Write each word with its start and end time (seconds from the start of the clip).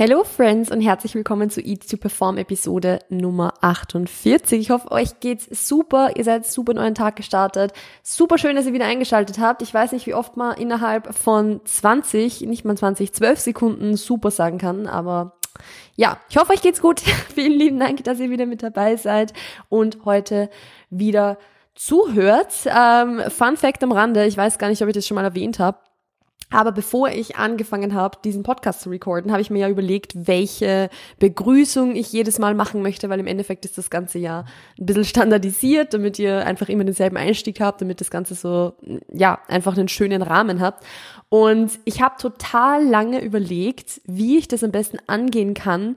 Hello 0.00 0.22
Friends 0.22 0.70
und 0.70 0.80
herzlich 0.80 1.16
willkommen 1.16 1.50
zu 1.50 1.60
Eat 1.60 1.90
to 1.90 1.96
Perform 1.96 2.38
Episode 2.38 3.00
Nummer 3.08 3.54
48. 3.62 4.60
Ich 4.60 4.70
hoffe, 4.70 4.92
euch 4.92 5.18
geht's 5.18 5.48
super. 5.50 6.12
Ihr 6.14 6.22
seid 6.22 6.46
super 6.46 6.70
in 6.70 6.78
euren 6.78 6.94
Tag 6.94 7.16
gestartet. 7.16 7.72
Super 8.04 8.38
schön, 8.38 8.54
dass 8.54 8.66
ihr 8.66 8.72
wieder 8.72 8.84
eingeschaltet 8.84 9.40
habt. 9.40 9.60
Ich 9.60 9.74
weiß 9.74 9.90
nicht, 9.90 10.06
wie 10.06 10.14
oft 10.14 10.36
man 10.36 10.56
innerhalb 10.56 11.16
von 11.16 11.62
20, 11.64 12.42
nicht 12.42 12.64
mal 12.64 12.76
20, 12.76 13.12
12 13.12 13.40
Sekunden 13.40 13.96
super 13.96 14.30
sagen 14.30 14.58
kann, 14.58 14.86
aber 14.86 15.36
ja, 15.96 16.18
ich 16.30 16.36
hoffe, 16.36 16.52
euch 16.52 16.62
geht's 16.62 16.80
gut. 16.80 17.00
Vielen 17.34 17.58
lieben 17.58 17.80
Dank, 17.80 18.04
dass 18.04 18.20
ihr 18.20 18.30
wieder 18.30 18.46
mit 18.46 18.62
dabei 18.62 18.94
seid 18.94 19.32
und 19.68 20.04
heute 20.04 20.48
wieder 20.90 21.38
zuhört. 21.74 22.54
Ähm, 22.66 23.20
Fun 23.30 23.56
Fact 23.56 23.82
am 23.82 23.90
Rande, 23.90 24.26
ich 24.26 24.36
weiß 24.36 24.58
gar 24.58 24.68
nicht, 24.68 24.80
ob 24.80 24.86
ich 24.86 24.94
das 24.94 25.08
schon 25.08 25.16
mal 25.16 25.24
erwähnt 25.24 25.58
habe. 25.58 25.78
Aber 26.50 26.72
bevor 26.72 27.10
ich 27.10 27.36
angefangen 27.36 27.94
habe, 27.94 28.18
diesen 28.24 28.42
Podcast 28.42 28.80
zu 28.80 28.90
recorden, 28.90 29.32
habe 29.32 29.42
ich 29.42 29.50
mir 29.50 29.58
ja 29.58 29.68
überlegt, 29.68 30.26
welche 30.26 30.88
Begrüßung 31.18 31.94
ich 31.94 32.12
jedes 32.12 32.38
Mal 32.38 32.54
machen 32.54 32.82
möchte, 32.82 33.10
weil 33.10 33.20
im 33.20 33.26
Endeffekt 33.26 33.64
ist 33.64 33.76
das 33.76 33.90
Ganze 33.90 34.18
ja 34.18 34.44
ein 34.78 34.86
bisschen 34.86 35.04
standardisiert, 35.04 35.92
damit 35.92 36.18
ihr 36.18 36.46
einfach 36.46 36.68
immer 36.68 36.84
denselben 36.84 37.18
Einstieg 37.18 37.60
habt, 37.60 37.82
damit 37.82 38.00
das 38.00 38.10
Ganze 38.10 38.34
so, 38.34 38.72
ja, 39.12 39.38
einfach 39.48 39.76
einen 39.76 39.88
schönen 39.88 40.22
Rahmen 40.22 40.60
habt. 40.60 40.84
Und 41.28 41.78
ich 41.84 42.00
habe 42.00 42.16
total 42.18 42.82
lange 42.84 43.22
überlegt, 43.22 44.00
wie 44.06 44.38
ich 44.38 44.48
das 44.48 44.64
am 44.64 44.70
besten 44.70 44.98
angehen 45.06 45.52
kann, 45.52 45.96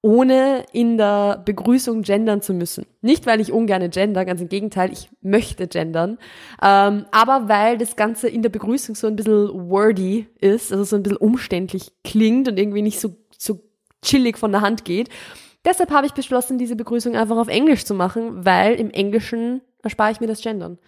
ohne 0.00 0.64
in 0.72 0.96
der 0.96 1.42
Begrüßung 1.44 2.02
gendern 2.02 2.40
zu 2.40 2.54
müssen. 2.54 2.86
Nicht, 3.02 3.26
weil 3.26 3.40
ich 3.40 3.52
ungerne 3.52 3.88
gender, 3.88 4.24
ganz 4.24 4.40
im 4.40 4.48
Gegenteil, 4.48 4.92
ich 4.92 5.10
möchte 5.22 5.66
gendern, 5.66 6.18
ähm, 6.62 7.06
aber 7.10 7.48
weil 7.48 7.78
das 7.78 7.96
Ganze 7.96 8.28
in 8.28 8.42
der 8.42 8.48
Begrüßung 8.48 8.94
so 8.94 9.06
ein 9.06 9.16
bisschen 9.16 9.70
wordy 9.70 10.26
ist, 10.40 10.72
also 10.72 10.84
so 10.84 10.96
ein 10.96 11.02
bisschen 11.02 11.18
umständlich 11.18 11.90
klingt 12.04 12.48
und 12.48 12.58
irgendwie 12.58 12.82
nicht 12.82 13.00
so, 13.00 13.16
so 13.36 13.60
chillig 14.02 14.38
von 14.38 14.52
der 14.52 14.60
Hand 14.60 14.84
geht. 14.84 15.08
Deshalb 15.64 15.90
habe 15.90 16.06
ich 16.06 16.12
beschlossen, 16.12 16.58
diese 16.58 16.76
Begrüßung 16.76 17.16
einfach 17.16 17.36
auf 17.36 17.48
Englisch 17.48 17.84
zu 17.84 17.94
machen, 17.94 18.44
weil 18.44 18.74
im 18.76 18.90
Englischen 18.90 19.60
erspare 19.82 20.12
ich 20.12 20.20
mir 20.20 20.28
das 20.28 20.40
Gendern 20.40 20.78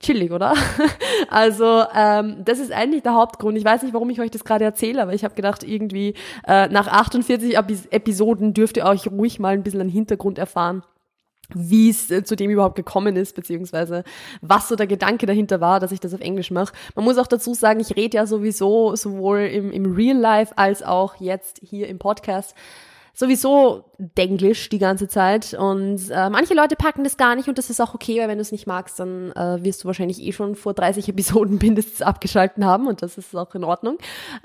chillig, 0.00 0.32
oder? 0.32 0.54
also 1.28 1.84
ähm, 1.94 2.42
das 2.44 2.58
ist 2.58 2.72
eigentlich 2.72 3.02
der 3.02 3.14
Hauptgrund. 3.14 3.56
Ich 3.56 3.64
weiß 3.64 3.82
nicht, 3.82 3.94
warum 3.94 4.10
ich 4.10 4.20
euch 4.20 4.30
das 4.30 4.44
gerade 4.44 4.64
erzähle, 4.64 5.02
aber 5.02 5.14
ich 5.14 5.24
habe 5.24 5.34
gedacht, 5.34 5.62
irgendwie 5.62 6.14
äh, 6.46 6.68
nach 6.68 6.88
48 6.88 7.56
Episoden 7.56 8.54
dürft 8.54 8.76
ihr 8.76 8.86
euch 8.86 9.06
ruhig 9.08 9.38
mal 9.38 9.54
ein 9.54 9.62
bisschen 9.62 9.80
einen 9.80 9.90
Hintergrund 9.90 10.38
erfahren 10.38 10.82
wie 11.54 11.90
es 11.90 12.10
äh, 12.10 12.22
zu 12.24 12.36
dem 12.36 12.50
überhaupt 12.50 12.76
gekommen 12.76 13.16
ist, 13.16 13.34
beziehungsweise 13.34 14.04
was 14.40 14.68
so 14.68 14.76
der 14.76 14.86
Gedanke 14.86 15.26
dahinter 15.26 15.60
war, 15.60 15.80
dass 15.80 15.92
ich 15.92 16.00
das 16.00 16.14
auf 16.14 16.20
Englisch 16.20 16.50
mache. 16.50 16.72
Man 16.94 17.04
muss 17.04 17.18
auch 17.18 17.26
dazu 17.26 17.54
sagen, 17.54 17.80
ich 17.80 17.96
rede 17.96 18.18
ja 18.18 18.26
sowieso 18.26 18.94
sowohl 18.96 19.40
im, 19.40 19.72
im 19.72 19.94
Real 19.94 20.16
Life 20.16 20.56
als 20.56 20.82
auch 20.82 21.16
jetzt 21.16 21.60
hier 21.62 21.88
im 21.88 21.98
Podcast 21.98 22.54
sowieso 23.14 23.84
Denglisch 23.98 24.70
die 24.70 24.78
ganze 24.78 25.08
Zeit 25.08 25.52
und 25.52 26.10
äh, 26.10 26.30
manche 26.30 26.54
Leute 26.54 26.74
packen 26.74 27.04
das 27.04 27.18
gar 27.18 27.34
nicht 27.34 27.48
und 27.48 27.58
das 27.58 27.68
ist 27.68 27.80
auch 27.80 27.94
okay, 27.94 28.18
weil 28.18 28.28
wenn 28.28 28.38
du 28.38 28.42
es 28.42 28.50
nicht 28.52 28.66
magst, 28.66 28.98
dann 28.98 29.30
äh, 29.32 29.62
wirst 29.62 29.84
du 29.84 29.86
wahrscheinlich 29.88 30.22
eh 30.22 30.32
schon 30.32 30.54
vor 30.54 30.72
30 30.72 31.08
Episoden 31.08 31.58
mindestens 31.62 32.00
abgeschalten 32.00 32.64
haben 32.64 32.86
und 32.86 33.02
das 33.02 33.18
ist 33.18 33.36
auch 33.36 33.54
in 33.54 33.62
Ordnung. 33.62 33.98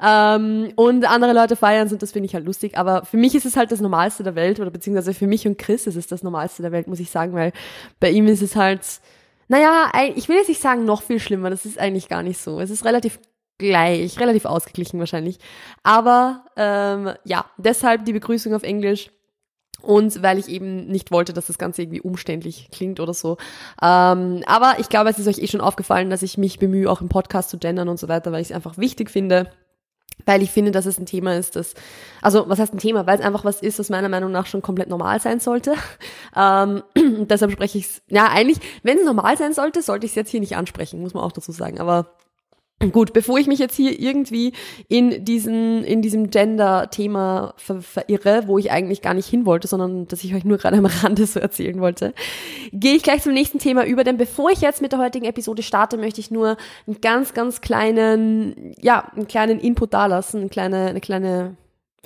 Ähm, 0.04 0.74
und 0.76 1.10
andere 1.10 1.34
Leute 1.34 1.56
feiern 1.56 1.88
es 1.88 1.94
und 1.94 2.02
das 2.02 2.12
finde 2.12 2.26
ich 2.26 2.36
halt 2.36 2.46
lustig, 2.46 2.78
aber 2.78 3.06
für 3.06 3.18
mich 3.18 3.34
ist 3.34 3.46
es 3.46 3.56
halt 3.56 3.72
das 3.72 3.80
Normalste 3.80 4.24
der 4.24 4.36
Welt 4.36 4.60
oder 4.60 4.72
beziehungsweise 4.72 5.14
für 5.14 5.28
mich 5.28 5.48
und 5.48 5.58
Chris 5.58 5.88
ist 5.88 5.96
es 5.96 6.08
das 6.08 6.22
Normalste 6.22 6.62
der 6.62 6.74
Welt, 6.74 6.88
muss 6.88 7.00
ich 7.00 7.10
sagen, 7.10 7.34
weil 7.34 7.54
bei 8.00 8.10
ihm 8.10 8.28
ist 8.28 8.42
es 8.42 8.56
halt 8.56 8.82
naja, 9.48 9.92
ich 10.16 10.28
will 10.28 10.38
jetzt 10.38 10.50
nicht 10.50 10.62
sagen 10.62 10.86
noch 10.86 11.04
viel 11.04 11.20
schlimmer, 11.20 11.50
das 11.50 11.66
ist 11.66 11.78
eigentlich 11.78 12.08
gar 12.08 12.24
nicht 12.24 12.40
so. 12.40 12.60
Es 12.60 12.72
ist 12.72 12.84
relativ 12.84 13.20
gleich, 13.58 14.20
relativ 14.20 14.46
ausgeglichen 14.46 15.00
wahrscheinlich. 15.00 15.40
Aber 15.84 16.46
ähm, 16.58 17.12
ja, 17.24 17.46
deshalb 17.58 18.06
die 18.06 18.14
Begrüßung 18.14 18.54
auf 18.54 18.64
Englisch. 18.64 19.12
Und 19.82 20.24
weil 20.24 20.40
ich 20.40 20.48
eben 20.48 20.88
nicht 20.88 21.12
wollte, 21.12 21.32
dass 21.32 21.48
das 21.48 21.60
Ganze 21.60 21.84
irgendwie 21.84 22.02
umständlich 22.02 22.70
klingt 22.72 23.00
oder 23.00 23.14
so. 23.14 23.38
Ähm, 23.82 24.42
aber 24.48 24.76
ich 24.80 24.90
glaube, 24.90 25.10
es 25.10 25.20
ist 25.20 25.28
euch 25.28 25.38
eh 25.38 25.48
schon 25.48 25.62
aufgefallen, 25.62 26.10
dass 26.10 26.24
ich 26.24 26.38
mich 26.38 26.58
bemühe, 26.58 26.90
auch 26.90 27.02
im 27.02 27.10
Podcast 27.10 27.52
zu 27.52 27.60
gendern 27.60 27.90
und 27.90 28.00
so 28.00 28.08
weiter, 28.08 28.32
weil 28.32 28.42
ich 28.42 28.50
es 28.50 28.56
einfach 28.56 28.78
wichtig 28.78 29.12
finde. 29.12 29.52
Weil 30.26 30.42
ich 30.42 30.50
finde, 30.50 30.72
dass 30.72 30.86
es 30.86 30.98
ein 30.98 31.06
Thema 31.06 31.36
ist, 31.36 31.56
das, 31.56 31.74
also 32.22 32.48
was 32.48 32.58
heißt 32.58 32.74
ein 32.74 32.80
Thema? 32.80 33.06
Weil 33.06 33.20
es 33.20 33.26
einfach 33.26 33.44
was 33.44 33.62
ist, 33.62 33.78
was 33.78 33.90
meiner 33.90 34.10
Meinung 34.10 34.32
nach 34.32 34.48
schon 34.48 34.62
komplett 34.62 34.90
normal 34.90 35.20
sein 35.20 35.40
sollte. 35.40 35.74
Ähm, 36.38 36.84
deshalb 37.30 37.54
spreche 37.54 37.78
ich 37.78 37.86
es, 37.86 38.02
ja 38.10 38.28
eigentlich, 38.28 38.58
wenn 38.84 38.98
es 38.98 39.06
normal 39.06 39.38
sein 39.38 39.54
sollte, 39.54 39.82
sollte 39.82 40.06
ich 40.06 40.12
es 40.12 40.16
jetzt 40.16 40.32
hier 40.32 40.42
nicht 40.42 40.58
ansprechen, 40.58 41.00
muss 41.00 41.14
man 41.14 41.24
auch 41.24 41.32
dazu 41.32 41.54
sagen. 41.54 41.80
Aber 41.80 42.18
Gut, 42.92 43.14
bevor 43.14 43.38
ich 43.40 43.48
mich 43.48 43.60
jetzt 43.60 43.76
hier 43.76 43.98
irgendwie 44.00 44.52
in 44.90 45.24
diesen, 45.24 45.86
in 45.86 46.02
diesem 46.02 46.30
Gender-Thema 46.30 47.54
ver 47.56 47.82
verirre, 47.82 48.44
wo 48.48 48.58
ich 48.58 48.70
eigentlich 48.70 49.02
gar 49.02 49.14
nicht 49.14 49.30
hin 49.30 49.46
wollte, 49.46 49.68
sondern 49.68 50.08
dass 50.08 50.26
ich 50.26 50.36
euch 50.36 50.44
nur 50.44 50.58
gerade 50.58 50.78
am 50.78 50.86
Rande 50.86 51.26
so 51.26 51.40
erzählen 51.40 51.80
wollte, 51.80 52.14
gehe 52.74 52.96
ich 52.96 53.04
gleich 53.04 53.24
zum 53.24 53.34
nächsten 53.34 53.60
Thema 53.60 53.86
über. 53.86 54.04
Denn 54.04 54.18
bevor 54.18 54.52
ich 54.52 54.60
jetzt 54.60 54.82
mit 54.82 54.92
der 54.92 55.00
heutigen 55.00 55.26
Episode 55.26 55.64
starte, 55.64 55.98
möchte 55.98 56.20
ich 56.20 56.32
nur 56.32 56.58
einen 56.86 57.00
ganz, 57.00 57.34
ganz 57.34 57.62
kleinen, 57.62 58.74
ja, 58.82 59.10
einen 59.16 59.28
kleinen 59.28 59.60
Input 59.62 59.94
dalassen, 59.94 60.42
eine 60.42 60.50
kleine, 60.50 60.88
eine 60.88 61.02
kleine 61.02 61.56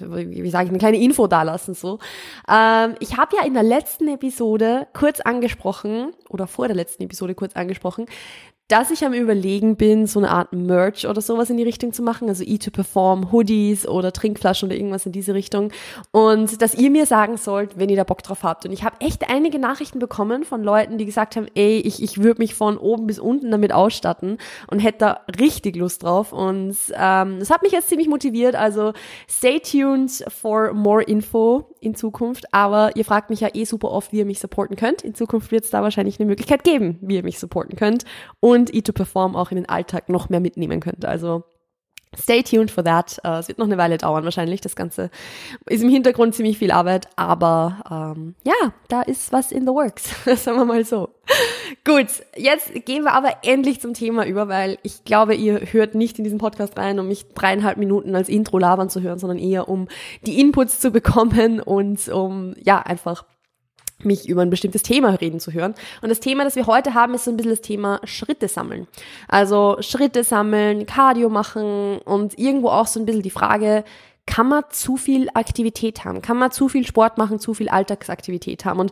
wie 0.02 0.50
sage 0.50 0.66
ich, 0.66 0.70
eine 0.70 0.80
kleine 0.80 1.02
Info 1.02 1.28
dalassen 1.28 1.74
so. 1.74 2.00
Ähm, 2.50 2.96
ich 3.02 3.18
habe 3.18 3.36
ja 3.36 3.46
in 3.46 3.54
der 3.54 3.64
letzten 3.64 4.08
Episode 4.08 4.88
kurz 4.94 5.20
angesprochen, 5.20 6.14
oder 6.30 6.48
vor 6.48 6.68
der 6.68 6.76
letzten 6.76 7.04
Episode 7.04 7.36
kurz 7.36 7.58
angesprochen, 7.58 8.06
dass 8.70 8.92
ich 8.92 9.04
am 9.04 9.14
überlegen 9.14 9.76
bin, 9.76 10.06
so 10.06 10.20
eine 10.20 10.30
Art 10.30 10.54
Merch 10.54 11.08
oder 11.08 11.22
sowas 11.22 11.50
in 11.50 11.58
die 11.58 11.64
Richtung 11.64 11.92
zu 11.92 12.04
machen, 12.04 12.30
also 12.30 12.44
E2Perform, 12.44 13.32
Hoodies 13.32 13.88
oder 13.88 14.14
Trinkflaschen 14.14 14.70
oder 14.70 14.78
irgendwas 14.78 15.08
in 15.08 15.12
diese 15.12 15.34
Richtung. 15.34 15.72
Und 16.12 16.62
dass 16.62 16.76
ihr 16.76 16.92
mir 16.92 17.08
sagen 17.08 17.38
sollt, 17.38 17.80
wenn 17.80 17.90
ihr 17.90 17.98
da 17.98 18.04
Bock 18.04 18.22
drauf 18.22 18.44
habt. 18.44 18.66
Und 18.66 18.72
ich 18.72 18.84
habe 18.84 19.02
echt 19.02 19.28
einige 19.28 19.58
Nachrichten 19.58 19.98
bekommen 19.98 20.44
von 20.44 20.64
Leuten, 20.64 21.00
die 21.00 21.06
gesagt 21.06 21.36
haben, 21.36 21.48
ey, 21.56 21.80
ich, 21.80 22.04
ich 22.04 22.22
würde 22.22 22.42
mich 22.42 22.54
von 22.54 22.78
oben 22.78 23.08
bis 23.08 23.18
unten 23.18 23.50
damit 23.50 23.74
ausstatten 23.74 24.38
und 24.68 24.80
hätte 24.80 25.00
da 25.00 25.22
richtig 25.40 25.76
Lust 25.76 26.04
drauf. 26.04 26.32
Und 26.32 26.78
ähm, 26.94 27.40
das 27.40 27.50
hat 27.50 27.64
mich 27.64 27.72
jetzt 27.72 27.90
ziemlich 27.90 28.08
motiviert, 28.08 28.56
also 28.56 28.94
stay 29.28 29.60
tuned 29.60 30.12
for 30.28 30.74
more 30.74 31.02
info 31.02 31.76
in 31.82 31.96
Zukunft, 31.96 32.54
aber 32.54 32.96
ihr 32.96 33.06
fragt 33.06 33.30
mich 33.30 33.40
ja 33.40 33.50
eh 33.54 33.64
super 33.64 33.92
oft, 33.92 34.12
wie 34.12 34.18
ihr 34.18 34.26
mich 34.26 34.40
supporten 34.40 34.76
könnt. 34.76 35.02
In 35.02 35.16
Zukunft 35.16 35.52
wird 35.52 35.64
es 35.64 35.70
da 35.70 35.82
wahrscheinlich 35.82 36.20
eine 36.20 36.28
Möglichkeit 36.28 36.64
geben, 36.64 37.00
wie 37.02 37.16
ihr 37.16 37.24
mich 37.24 37.40
supporten 37.40 37.78
könnt. 37.78 38.04
Und 38.40 38.59
und 38.60 38.72
E2Perform 38.72 39.36
auch 39.36 39.52
in 39.52 39.58
den 39.58 39.70
Alltag 39.70 40.10
noch 40.10 40.30
mehr 40.30 40.40
mitnehmen 40.40 40.80
könnt. 40.80 41.06
Also 41.06 41.44
Stay 42.18 42.42
tuned 42.42 42.72
for 42.72 42.84
that. 42.84 43.22
Uh, 43.24 43.34
es 43.34 43.50
wird 43.50 43.60
noch 43.60 43.68
eine 43.68 43.78
Weile 43.78 44.00
dauern 44.00 44.24
wahrscheinlich. 44.24 44.62
Das 44.62 44.76
Ganze 44.76 45.12
ist 45.68 45.84
im 45.84 45.90
Hintergrund 45.90 46.34
ziemlich 46.34 46.58
viel 46.58 46.72
Arbeit, 46.72 47.08
aber 47.16 48.16
ähm, 48.18 48.34
ja, 48.44 48.74
da 48.88 49.04
ist 49.04 49.32
was 49.32 49.52
in 49.52 49.62
the 49.62 49.72
works, 49.74 50.10
sagen 50.44 50.58
wir 50.58 50.66
mal 50.66 50.84
so. 50.86 51.10
Gut, 51.86 52.08
jetzt 52.36 52.74
gehen 52.86 53.04
wir 53.04 53.14
aber 53.14 53.38
endlich 53.44 53.80
zum 53.80 53.94
Thema 53.94 54.26
über, 54.26 54.48
weil 54.48 54.80
ich 54.82 55.04
glaube, 55.04 55.36
ihr 55.36 55.62
hört 55.72 55.94
nicht 55.94 56.18
in 56.18 56.24
diesen 56.24 56.40
Podcast 56.40 56.76
rein, 56.80 57.00
um 57.00 57.08
mich 57.08 57.28
dreieinhalb 57.36 57.78
Minuten 57.78 58.16
als 58.16 58.28
Intro 58.28 58.58
labern 58.58 58.90
zu 58.90 59.02
hören, 59.02 59.20
sondern 59.20 59.38
eher 59.38 59.70
um 59.70 59.88
die 60.26 60.40
Inputs 60.40 60.80
zu 60.80 60.90
bekommen 60.90 61.60
und 61.60 62.08
um 62.10 62.56
ja 62.60 62.80
einfach 62.80 63.24
mich 64.04 64.28
über 64.28 64.42
ein 64.42 64.50
bestimmtes 64.50 64.84
Thema 64.84 65.10
reden 65.10 65.40
zu 65.40 65.52
hören. 65.52 65.76
Und 66.02 66.10
das 66.10 66.20
Thema, 66.20 66.44
das 66.44 66.56
wir 66.56 66.68
heute 66.68 66.94
haben, 66.94 67.14
ist 67.14 67.26
so 67.26 67.32
ein 67.32 67.38
bisschen 67.38 67.52
das 67.52 67.62
Thema 67.62 68.00
Schritte 68.04 68.48
sammeln. 68.48 68.88
Also 69.28 69.78
Schritte 69.82 70.24
sammeln, 70.24 70.86
Cardio 70.86 71.30
machen 71.30 72.00
und 72.00 72.38
irgendwo 72.38 72.70
auch 72.70 72.88
so 72.88 73.00
ein 73.00 73.06
bisschen 73.06 73.24
die 73.24 73.30
Frage, 73.30 73.84
kann 74.26 74.48
man 74.48 74.64
zu 74.70 74.96
viel 74.96 75.28
Aktivität 75.34 76.06
haben? 76.06 76.22
Kann 76.22 76.38
man 76.38 76.52
zu 76.52 76.70
viel 76.70 76.86
Sport 76.86 77.18
machen, 77.18 77.40
zu 77.40 77.56
viel 77.56 77.68
Alltagsaktivität 77.68 78.64
haben? 78.64 78.80
Und 78.80 78.92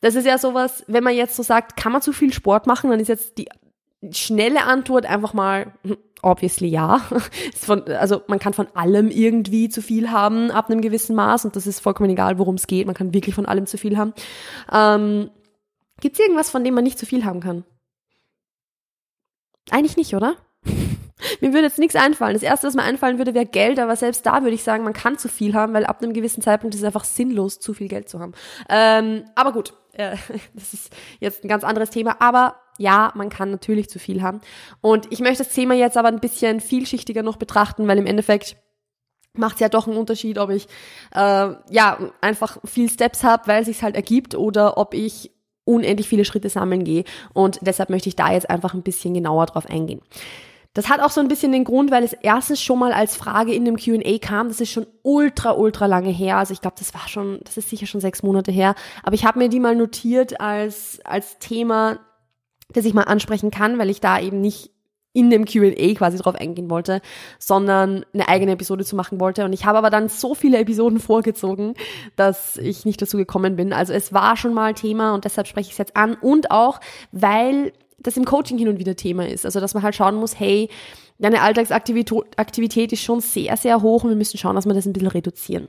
das 0.00 0.14
ist 0.14 0.24
ja 0.24 0.38
sowas, 0.38 0.82
wenn 0.86 1.04
man 1.04 1.14
jetzt 1.14 1.36
so 1.36 1.42
sagt, 1.42 1.76
kann 1.76 1.92
man 1.92 2.00
zu 2.00 2.12
viel 2.12 2.32
Sport 2.32 2.66
machen, 2.66 2.88
dann 2.88 2.98
ist 2.98 3.08
jetzt 3.08 3.36
die 3.36 3.48
schnelle 4.12 4.64
Antwort 4.64 5.06
einfach 5.06 5.34
mal, 5.34 5.72
hm, 5.82 5.96
obviously 6.22 6.68
ja. 6.68 7.00
Von, 7.56 7.82
also 7.88 8.22
man 8.26 8.38
kann 8.38 8.54
von 8.54 8.68
allem 8.74 9.10
irgendwie 9.10 9.68
zu 9.68 9.82
viel 9.82 10.10
haben 10.10 10.50
ab 10.50 10.70
einem 10.70 10.80
gewissen 10.80 11.16
Maß 11.16 11.44
und 11.44 11.56
das 11.56 11.66
ist 11.66 11.80
vollkommen 11.80 12.10
egal, 12.10 12.38
worum 12.38 12.54
es 12.54 12.66
geht. 12.66 12.86
Man 12.86 12.94
kann 12.94 13.14
wirklich 13.14 13.34
von 13.34 13.46
allem 13.46 13.66
zu 13.66 13.78
viel 13.78 13.96
haben. 13.96 14.14
Ähm, 14.72 15.30
Gibt 16.00 16.14
es 16.14 16.20
irgendwas, 16.20 16.50
von 16.50 16.62
dem 16.64 16.74
man 16.74 16.84
nicht 16.84 16.98
zu 16.98 17.06
viel 17.06 17.24
haben 17.24 17.40
kann? 17.40 17.64
Eigentlich 19.70 19.96
nicht, 19.96 20.14
oder? 20.14 20.36
mir 21.40 21.52
würde 21.52 21.66
jetzt 21.66 21.78
nichts 21.78 21.96
einfallen. 21.96 22.34
Das 22.34 22.42
erste, 22.42 22.66
was 22.66 22.74
mir 22.74 22.84
einfallen 22.84 23.18
würde, 23.18 23.34
wäre 23.34 23.46
Geld, 23.46 23.78
aber 23.78 23.96
selbst 23.96 24.24
da 24.24 24.42
würde 24.42 24.54
ich 24.54 24.62
sagen, 24.62 24.84
man 24.84 24.92
kann 24.92 25.18
zu 25.18 25.28
viel 25.28 25.54
haben, 25.54 25.74
weil 25.74 25.86
ab 25.86 26.02
einem 26.02 26.12
gewissen 26.12 26.42
Zeitpunkt 26.42 26.74
ist 26.74 26.80
es 26.80 26.86
einfach 26.86 27.04
sinnlos, 27.04 27.58
zu 27.58 27.74
viel 27.74 27.88
Geld 27.88 28.08
zu 28.08 28.20
haben. 28.20 28.32
Ähm, 28.68 29.24
aber 29.34 29.52
gut, 29.52 29.74
äh, 29.92 30.16
das 30.54 30.72
ist 30.72 30.92
jetzt 31.20 31.44
ein 31.44 31.48
ganz 31.48 31.64
anderes 31.64 31.90
Thema. 31.90 32.16
Aber 32.20 32.56
ja, 32.78 33.12
man 33.14 33.28
kann 33.28 33.50
natürlich 33.50 33.90
zu 33.90 33.98
viel 33.98 34.22
haben. 34.22 34.40
Und 34.80 35.06
ich 35.12 35.20
möchte 35.20 35.44
das 35.44 35.52
Thema 35.52 35.74
jetzt 35.74 35.96
aber 35.96 36.08
ein 36.08 36.20
bisschen 36.20 36.60
vielschichtiger 36.60 37.22
noch 37.22 37.36
betrachten, 37.36 37.86
weil 37.86 37.98
im 37.98 38.06
Endeffekt 38.06 38.56
macht 39.34 39.54
es 39.54 39.60
ja 39.60 39.68
doch 39.68 39.86
einen 39.86 39.96
Unterschied, 39.96 40.38
ob 40.38 40.50
ich 40.50 40.66
äh, 41.14 41.50
ja 41.70 41.98
einfach 42.20 42.58
viel 42.64 42.88
Steps 42.90 43.24
habe, 43.24 43.46
weil 43.46 43.60
es 43.60 43.66
sich 43.66 43.82
halt 43.82 43.94
ergibt, 43.94 44.34
oder 44.34 44.78
ob 44.78 44.94
ich 44.94 45.30
unendlich 45.64 46.08
viele 46.08 46.24
Schritte 46.24 46.48
sammeln 46.48 46.84
gehe. 46.84 47.04
Und 47.34 47.58
deshalb 47.62 47.90
möchte 47.90 48.08
ich 48.08 48.16
da 48.16 48.32
jetzt 48.32 48.48
einfach 48.48 48.74
ein 48.74 48.82
bisschen 48.82 49.14
genauer 49.14 49.46
drauf 49.46 49.66
eingehen. 49.66 50.00
Das 50.74 50.88
hat 50.88 51.00
auch 51.00 51.10
so 51.10 51.20
ein 51.20 51.28
bisschen 51.28 51.52
den 51.52 51.64
Grund, 51.64 51.90
weil 51.90 52.04
es 52.04 52.12
erstens 52.12 52.62
schon 52.62 52.78
mal 52.78 52.92
als 52.92 53.16
Frage 53.16 53.52
in 53.52 53.64
dem 53.64 53.76
Q&A 53.76 54.18
kam. 54.18 54.48
Das 54.48 54.60
ist 54.60 54.70
schon 54.70 54.86
ultra, 55.02 55.52
ultra 55.52 55.86
lange 55.86 56.10
her. 56.10 56.36
Also 56.36 56.52
ich 56.52 56.60
glaube, 56.60 56.76
das 56.78 56.94
war 56.94 57.08
schon, 57.08 57.40
das 57.44 57.56
ist 57.56 57.68
sicher 57.68 57.86
schon 57.86 58.00
sechs 58.00 58.22
Monate 58.22 58.52
her. 58.52 58.74
Aber 59.02 59.14
ich 59.14 59.24
habe 59.24 59.38
mir 59.38 59.48
die 59.48 59.60
mal 59.60 59.74
notiert 59.74 60.40
als, 60.40 61.00
als 61.04 61.38
Thema, 61.38 61.98
das 62.72 62.84
ich 62.84 62.94
mal 62.94 63.02
ansprechen 63.02 63.50
kann, 63.50 63.78
weil 63.78 63.90
ich 63.90 64.00
da 64.00 64.20
eben 64.20 64.40
nicht 64.40 64.70
in 65.12 65.30
dem 65.30 65.46
Q&A 65.46 65.94
quasi 65.94 66.18
drauf 66.18 66.34
eingehen 66.34 66.70
wollte, 66.70 67.00
sondern 67.38 68.04
eine 68.12 68.28
eigene 68.28 68.52
Episode 68.52 68.84
zu 68.84 68.94
machen 68.94 69.18
wollte. 69.18 69.44
Und 69.44 69.52
ich 69.52 69.64
habe 69.64 69.78
aber 69.78 69.90
dann 69.90 70.08
so 70.08 70.34
viele 70.34 70.58
Episoden 70.58 71.00
vorgezogen, 71.00 71.74
dass 72.14 72.56
ich 72.58 72.84
nicht 72.84 73.00
dazu 73.02 73.16
gekommen 73.16 73.56
bin. 73.56 73.72
Also 73.72 73.92
es 73.92 74.12
war 74.12 74.36
schon 74.36 74.54
mal 74.54 74.74
Thema 74.74 75.14
und 75.14 75.24
deshalb 75.24 75.48
spreche 75.48 75.68
ich 75.68 75.72
es 75.72 75.78
jetzt 75.78 75.96
an. 75.96 76.14
Und 76.14 76.50
auch, 76.50 76.78
weil 77.10 77.72
das 77.98 78.16
im 78.16 78.26
Coaching 78.26 78.58
hin 78.58 78.68
und 78.68 78.78
wieder 78.78 78.94
Thema 78.94 79.26
ist. 79.26 79.44
Also 79.44 79.60
dass 79.60 79.74
man 79.74 79.82
halt 79.82 79.94
schauen 79.94 80.14
muss, 80.14 80.38
hey, 80.38 80.68
deine 81.18 81.42
Alltagsaktivität 81.42 82.92
ist 82.92 83.02
schon 83.02 83.20
sehr, 83.20 83.56
sehr 83.56 83.82
hoch 83.82 84.04
und 84.04 84.10
wir 84.10 84.16
müssen 84.16 84.38
schauen, 84.38 84.54
dass 84.54 84.66
wir 84.66 84.74
das 84.74 84.86
ein 84.86 84.92
bisschen 84.92 85.08
reduzieren. 85.08 85.68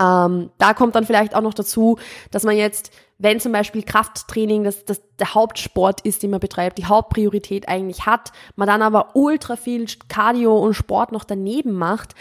Ähm, 0.00 0.50
da 0.58 0.74
kommt 0.74 0.94
dann 0.94 1.06
vielleicht 1.06 1.34
auch 1.34 1.42
noch 1.42 1.54
dazu, 1.54 1.98
dass 2.30 2.44
man 2.44 2.56
jetzt, 2.56 2.90
wenn 3.18 3.38
zum 3.38 3.52
Beispiel 3.52 3.82
Krafttraining 3.82 4.64
das, 4.64 4.84
das 4.84 5.02
der 5.18 5.34
Hauptsport 5.34 6.00
ist, 6.02 6.22
den 6.22 6.30
man 6.30 6.40
betreibt, 6.40 6.78
die 6.78 6.86
Hauptpriorität 6.86 7.68
eigentlich 7.68 8.06
hat, 8.06 8.32
man 8.56 8.66
dann 8.66 8.82
aber 8.82 9.14
ultra 9.14 9.56
viel 9.56 9.86
Cardio 10.08 10.58
und 10.58 10.74
Sport 10.74 11.12
noch 11.12 11.24
daneben 11.24 11.72
macht, 11.72 12.14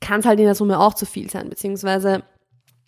kann 0.00 0.20
es 0.20 0.26
halt 0.26 0.38
in 0.38 0.46
der 0.46 0.54
Summe 0.54 0.78
auch 0.78 0.94
zu 0.94 1.06
viel 1.06 1.28
sein, 1.28 1.50
beziehungsweise 1.50 2.22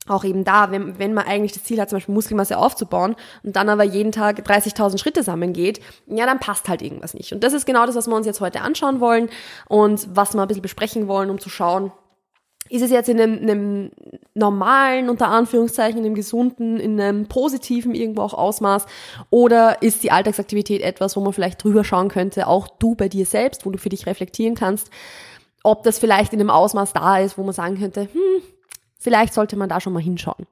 auch 0.09 0.25
eben 0.25 0.45
da, 0.45 0.71
wenn, 0.71 0.99
wenn 0.99 1.15
man 1.15 1.27
eigentlich 1.27 1.53
das 1.53 1.65
Ziel 1.65 1.81
hat, 1.81 1.91
zum 1.91 1.97
Beispiel 1.97 2.15
Muskelmasse 2.15 2.57
aufzubauen 2.57 3.17
und 3.43 3.57
dann 3.57 3.69
aber 3.69 3.85
jeden 3.85 4.13
Tag 4.13 4.41
30.000 4.41 4.99
Schritte 4.99 5.23
sammeln 5.23 5.53
geht, 5.53 5.81
ja, 6.07 6.27
dann 6.27 6.41
passt 6.41 6.69
halt 6.69 6.83
irgendwas 6.83 7.15
nicht. 7.15 7.33
Und 7.33 7.45
das 7.45 7.53
ist 7.53 7.67
genau 7.67 7.87
das, 7.87 7.95
was 7.95 8.09
wir 8.09 8.17
uns 8.17 8.27
jetzt 8.27 8.41
heute 8.41 8.63
anschauen 8.63 9.01
wollen 9.01 9.29
und 9.69 10.09
was 10.15 10.35
wir 10.35 10.41
ein 10.41 10.49
bisschen 10.49 10.63
besprechen 10.63 11.07
wollen, 11.07 11.31
um 11.31 11.39
zu 11.39 11.51
schauen, 11.51 11.93
ist 12.71 12.83
es 12.83 12.91
jetzt 12.91 13.09
in 13.09 13.21
einem, 13.21 13.39
einem 13.43 13.91
normalen, 14.35 15.11
unter 15.11 15.29
Anführungszeichen, 15.29 15.99
in 15.99 16.07
einem 16.07 16.15
gesunden, 16.15 16.79
in 16.79 17.01
einem 17.01 17.27
positiven 17.27 17.95
irgendwo 17.95 18.23
auch 18.23 18.35
Ausmaß? 18.35 18.87
Oder 19.29 19.83
ist 19.83 20.05
die 20.05 20.13
Alltagsaktivität 20.13 20.81
etwas, 20.81 21.17
wo 21.17 21.21
man 21.21 21.33
vielleicht 21.33 21.63
drüber 21.63 21.83
schauen 21.83 22.09
könnte, 22.09 22.47
auch 22.47 22.69
du 22.79 22.95
bei 22.95 23.09
dir 23.09 23.27
selbst, 23.27 23.67
wo 23.67 23.71
du 23.71 23.79
für 23.79 23.89
dich 23.89 24.07
reflektieren 24.07 24.55
kannst, 24.55 24.91
ob 25.65 25.83
das 25.83 25.99
vielleicht 25.99 26.33
in 26.33 26.41
einem 26.41 26.51
Ausmaß 26.51 26.93
da 26.93 27.19
ist, 27.19 27.37
wo 27.37 27.43
man 27.43 27.53
sagen 27.53 27.79
könnte, 27.79 28.03
hm, 28.03 28.43
vielleicht 28.99 29.35
sollte 29.35 29.57
man 29.57 29.69
da 29.69 29.81
schon 29.81 29.93
mal 29.93 30.03
hinschauen. 30.03 30.47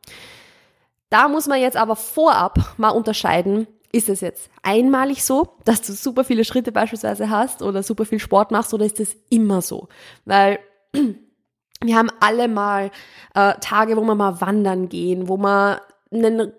Da 1.11 1.29
muss 1.29 1.47
man 1.47 1.61
jetzt 1.61 1.77
aber 1.77 1.95
vorab 1.95 2.75
mal 2.77 2.91
unterscheiden, 2.91 3.69
ist 3.93 4.09
es 4.09 4.21
jetzt 4.21 4.51
einmalig 4.63 5.25
so, 5.25 5.55
dass 5.65 5.81
du 5.83 5.93
super 5.93 6.25
viele 6.25 6.45
Schritte 6.45 6.73
beispielsweise 6.73 7.31
hast 7.31 7.63
oder 7.63 7.83
super 7.83 8.05
viel 8.05 8.19
Sport 8.19 8.51
machst 8.51 8.75
oder 8.75 8.85
ist 8.85 9.01
es 9.01 9.17
immer 9.31 9.63
so? 9.63 9.89
Weil 10.27 10.59
wir 11.83 11.97
haben 11.97 12.11
alle 12.21 12.49
mal 12.49 12.91
äh, 13.35 13.55
Tage, 13.61 13.97
wo 13.97 14.03
wir 14.03 14.15
mal 14.15 14.41
wandern 14.41 14.89
gehen, 14.89 15.29
wo 15.29 15.37
wir 15.37 15.83
einen, 16.11 16.53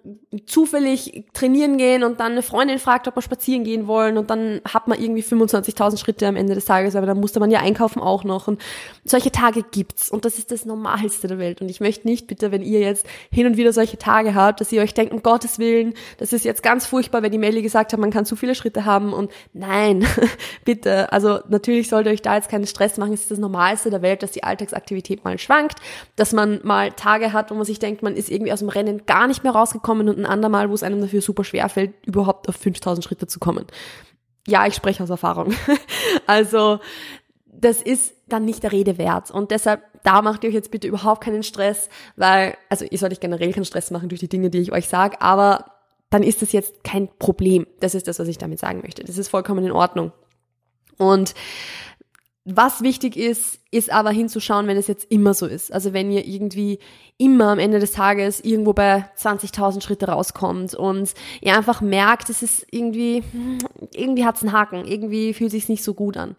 zufällig 0.46 1.26
trainieren 1.34 1.78
gehen 1.78 2.04
und 2.04 2.20
dann 2.20 2.34
eine 2.34 2.44
Freundin 2.44 2.78
fragt, 2.78 3.08
ob 3.08 3.16
wir 3.16 3.22
spazieren 3.24 3.64
gehen 3.64 3.88
wollen 3.88 4.18
und 4.18 4.30
dann 4.30 4.62
hat 4.64 4.88
man 4.88 5.02
irgendwie 5.02 5.24
25.000 5.24 5.98
Schritte 5.98 6.28
am 6.28 6.36
Ende 6.36 6.54
des 6.54 6.66
Tages, 6.66 6.96
aber 6.96 7.08
dann 7.08 7.20
musste 7.20 7.40
man 7.40 7.50
ja 7.50 7.60
einkaufen 7.60 8.00
auch 8.00 8.24
noch 8.24 8.48
und 8.48 8.62
solche 9.06 9.32
Tage 9.32 9.64
gibt's 9.64 10.12
und 10.12 10.24
das 10.26 10.38
ist 10.38 10.52
das 10.52 10.66
Normalste 10.66 11.28
der 11.28 11.40
Welt 11.40 11.62
und 11.62 11.70
ich 11.70 11.80
möchte 11.80 12.08
nicht 12.08 12.28
bitte, 12.28 12.52
wenn 12.52 12.62
ihr 12.62 12.80
jetzt 12.80 13.08
hin 13.32 13.48
und 13.48 13.58
wieder 13.58 13.74
solche 13.74 13.98
Tage 13.98 14.36
habt, 14.36 14.62
dass 14.62 14.72
ihr 14.72 14.84
euch 14.84 14.94
denkt, 14.94 15.14
um 15.14 15.24
Gottes 15.24 15.58
Willen, 15.58 15.96
das 16.20 16.32
ist 16.32 16.46
jetzt 16.46 16.62
ganz 16.62 16.86
furchtbar, 16.86 17.24
weil 17.24 17.32
die 17.32 17.40
Melli 17.40 17.64
gesagt 17.64 17.92
hat, 17.92 18.00
man 18.00 18.12
kann 18.12 18.26
zu 18.26 18.36
viele 18.36 18.54
Schritte 18.54 18.86
haben 18.86 19.14
und 19.14 19.32
nein, 19.54 20.06
bitte, 20.64 21.12
also 21.12 21.40
natürlich 21.50 21.90
sollte 21.90 22.12
euch 22.12 22.22
da 22.22 22.36
jetzt 22.36 22.50
keinen 22.50 22.68
Stress 22.68 22.98
machen, 22.98 23.14
es 23.14 23.22
ist 23.22 23.32
das 23.32 23.40
Normalste 23.40 23.90
der 23.90 24.04
Welt, 24.04 24.22
dass 24.22 24.32
die 24.32 24.44
Alltagsaktivität 24.44 25.24
mal 25.24 25.40
schwankt, 25.40 25.80
dass 26.16 26.34
man 26.34 26.60
mal 26.64 26.92
Tage 26.92 27.34
hat, 27.34 27.50
wo 27.50 27.56
man 27.56 27.66
sich 27.66 27.80
denkt, 27.80 28.04
man 28.04 28.16
ist 28.16 28.30
irgendwie 28.30 28.54
aus 28.54 28.60
dem 28.60 28.70
Rennen 28.70 29.08
gar 29.08 29.28
nicht 29.28 29.39
nicht 29.40 29.44
mehr 29.44 29.54
rausgekommen 29.54 30.10
und 30.10 30.20
ein 30.20 30.26
andermal, 30.26 30.70
wo 30.70 30.74
es 30.74 30.84
einem 30.84 31.02
dafür 31.02 31.22
super 31.22 31.44
schwer 31.44 31.70
fällt, 31.70 31.94
überhaupt 32.06 32.50
auf 32.50 32.56
5000 32.56 33.04
Schritte 33.04 33.28
zu 33.28 33.40
kommen. 33.40 33.66
Ja, 34.48 34.68
ich 34.68 34.76
spreche 34.76 35.02
aus 35.04 35.10
Erfahrung. 35.10 35.54
also, 36.28 36.80
das 37.46 37.82
ist 37.82 38.14
dann 38.28 38.46
nicht 38.46 38.64
der 38.64 38.72
Rede 38.72 38.98
wert. 38.98 39.32
Und 39.32 39.52
deshalb, 39.52 39.82
da 40.04 40.22
macht 40.22 40.44
ihr 40.44 40.50
euch 40.50 40.56
jetzt 40.56 40.72
bitte 40.72 40.88
überhaupt 40.88 41.24
keinen 41.24 41.44
Stress, 41.44 41.90
weil, 42.16 42.58
also 42.70 42.86
ihr 42.86 42.98
sollt 42.98 43.14
euch 43.14 43.20
generell 43.20 43.54
keinen 43.54 43.66
Stress 43.66 43.92
machen 43.92 44.10
durch 44.10 44.20
die 44.20 44.30
Dinge, 44.30 44.50
die 44.50 44.60
ich 44.60 44.72
euch 44.72 44.88
sage, 44.88 45.22
aber 45.22 45.66
dann 46.10 46.24
ist 46.24 46.42
das 46.42 46.52
jetzt 46.52 46.84
kein 46.84 47.08
Problem. 47.20 47.68
Das 47.80 47.96
ist 47.96 48.08
das, 48.08 48.20
was 48.20 48.28
ich 48.28 48.38
damit 48.38 48.60
sagen 48.60 48.82
möchte. 48.82 49.04
Das 49.04 49.18
ist 49.18 49.30
vollkommen 49.30 49.66
in 49.66 49.72
Ordnung. 49.72 50.12
Und 50.98 51.34
was 52.56 52.82
wichtig 52.82 53.18
ist, 53.18 53.60
ist 53.72 53.92
aber 53.92 54.12
hinzuschauen, 54.12 54.68
wenn 54.68 54.78
es 54.78 54.88
jetzt 54.88 55.12
immer 55.12 55.34
so 55.34 55.46
ist. 55.46 55.72
Also 55.72 55.94
wenn 55.94 56.12
ihr 56.12 56.26
irgendwie 56.26 56.80
immer 57.18 57.50
am 57.50 57.60
Ende 57.60 57.80
des 57.80 57.92
Tages 57.92 58.40
irgendwo 58.40 58.74
bei 58.74 59.06
20.000 59.18 59.82
Schritte 59.82 60.08
rauskommt 60.08 60.74
und 60.74 61.14
ihr 61.42 61.56
einfach 61.56 61.82
merkt, 61.82 62.30
es 62.30 62.42
ist 62.42 62.66
irgendwie, 62.72 63.24
irgendwie 63.94 64.26
hat 64.26 64.38
es 64.38 64.44
einen 64.44 64.54
Haken, 64.54 64.86
irgendwie 64.86 65.34
fühlt 65.34 65.52
sich 65.52 65.70
nicht 65.70 65.84
so 65.84 65.94
gut 65.94 66.18
an. 66.18 66.36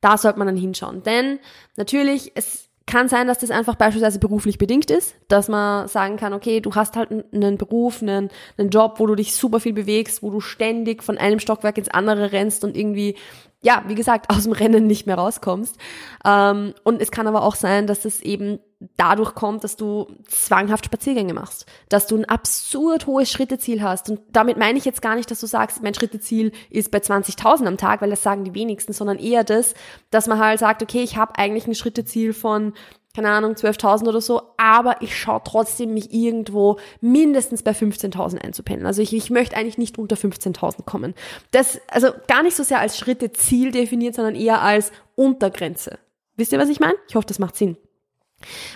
Da 0.00 0.16
sollte 0.16 0.38
man 0.38 0.46
dann 0.46 0.56
hinschauen. 0.56 1.02
Denn 1.02 1.38
natürlich, 1.76 2.32
es 2.34 2.68
kann 2.88 3.08
sein, 3.08 3.26
dass 3.28 3.38
das 3.38 3.50
einfach 3.50 3.76
beispielsweise 3.76 4.18
beruflich 4.18 4.58
bedingt 4.58 4.90
ist, 4.90 5.14
dass 5.28 5.48
man 5.48 5.86
sagen 5.88 6.16
kann, 6.16 6.32
okay, 6.32 6.60
du 6.60 6.74
hast 6.74 6.96
halt 6.96 7.10
einen 7.32 7.58
Beruf, 7.58 8.02
einen, 8.02 8.30
einen 8.56 8.70
Job, 8.70 8.94
wo 8.98 9.06
du 9.06 9.14
dich 9.14 9.34
super 9.34 9.60
viel 9.60 9.74
bewegst, 9.74 10.22
wo 10.22 10.30
du 10.30 10.40
ständig 10.40 11.04
von 11.04 11.18
einem 11.18 11.38
Stockwerk 11.38 11.78
ins 11.78 11.90
andere 11.90 12.32
rennst 12.32 12.64
und 12.64 12.76
irgendwie 12.76 13.14
ja, 13.60 13.82
wie 13.88 13.94
gesagt, 13.94 14.30
aus 14.30 14.44
dem 14.44 14.52
Rennen 14.52 14.86
nicht 14.86 15.06
mehr 15.06 15.16
rauskommst. 15.16 15.76
Ähm, 16.24 16.74
und 16.84 17.02
es 17.02 17.10
kann 17.10 17.26
aber 17.26 17.42
auch 17.42 17.56
sein, 17.56 17.86
dass 17.86 18.04
es 18.04 18.20
eben 18.20 18.60
dadurch 18.96 19.34
kommt, 19.34 19.64
dass 19.64 19.74
du 19.74 20.06
zwanghaft 20.28 20.84
Spaziergänge 20.84 21.34
machst, 21.34 21.66
dass 21.88 22.06
du 22.06 22.16
ein 22.16 22.24
absurd 22.26 23.06
hohes 23.06 23.30
Schritteziel 23.30 23.82
hast. 23.82 24.08
Und 24.10 24.20
damit 24.30 24.56
meine 24.56 24.78
ich 24.78 24.84
jetzt 24.84 25.02
gar 25.02 25.16
nicht, 25.16 25.28
dass 25.30 25.40
du 25.40 25.46
sagst, 25.46 25.82
mein 25.82 25.94
Schritteziel 25.94 26.52
ist 26.70 26.92
bei 26.92 26.98
20.000 26.98 27.66
am 27.66 27.76
Tag, 27.76 28.00
weil 28.00 28.10
das 28.10 28.22
sagen 28.22 28.44
die 28.44 28.54
wenigsten, 28.54 28.92
sondern 28.92 29.18
eher 29.18 29.42
das, 29.42 29.74
dass 30.10 30.28
man 30.28 30.38
halt 30.38 30.60
sagt, 30.60 30.82
okay, 30.82 31.02
ich 31.02 31.16
habe 31.16 31.36
eigentlich 31.36 31.66
ein 31.66 31.74
Schritteziel 31.74 32.32
von 32.32 32.74
keine 33.18 33.30
Ahnung, 33.30 33.54
12.000 33.54 34.06
oder 34.06 34.20
so, 34.20 34.42
aber 34.58 35.02
ich 35.02 35.18
schaue 35.18 35.40
trotzdem, 35.42 35.92
mich 35.92 36.14
irgendwo 36.14 36.78
mindestens 37.00 37.64
bei 37.64 37.72
15.000 37.72 38.38
einzupendeln. 38.38 38.86
Also 38.86 39.02
ich, 39.02 39.12
ich 39.12 39.28
möchte 39.28 39.56
eigentlich 39.56 39.76
nicht 39.76 39.98
unter 39.98 40.14
15.000 40.14 40.84
kommen. 40.84 41.14
Das, 41.50 41.80
also 41.88 42.12
gar 42.28 42.44
nicht 42.44 42.54
so 42.54 42.62
sehr 42.62 42.78
als 42.78 42.96
Schritte 42.96 43.32
Ziel 43.32 43.72
definiert, 43.72 44.14
sondern 44.14 44.36
eher 44.36 44.62
als 44.62 44.92
Untergrenze. 45.16 45.98
Wisst 46.36 46.52
ihr, 46.52 46.60
was 46.60 46.68
ich 46.68 46.78
meine? 46.78 46.94
Ich 47.08 47.16
hoffe, 47.16 47.26
das 47.26 47.40
macht 47.40 47.56
Sinn. 47.56 47.76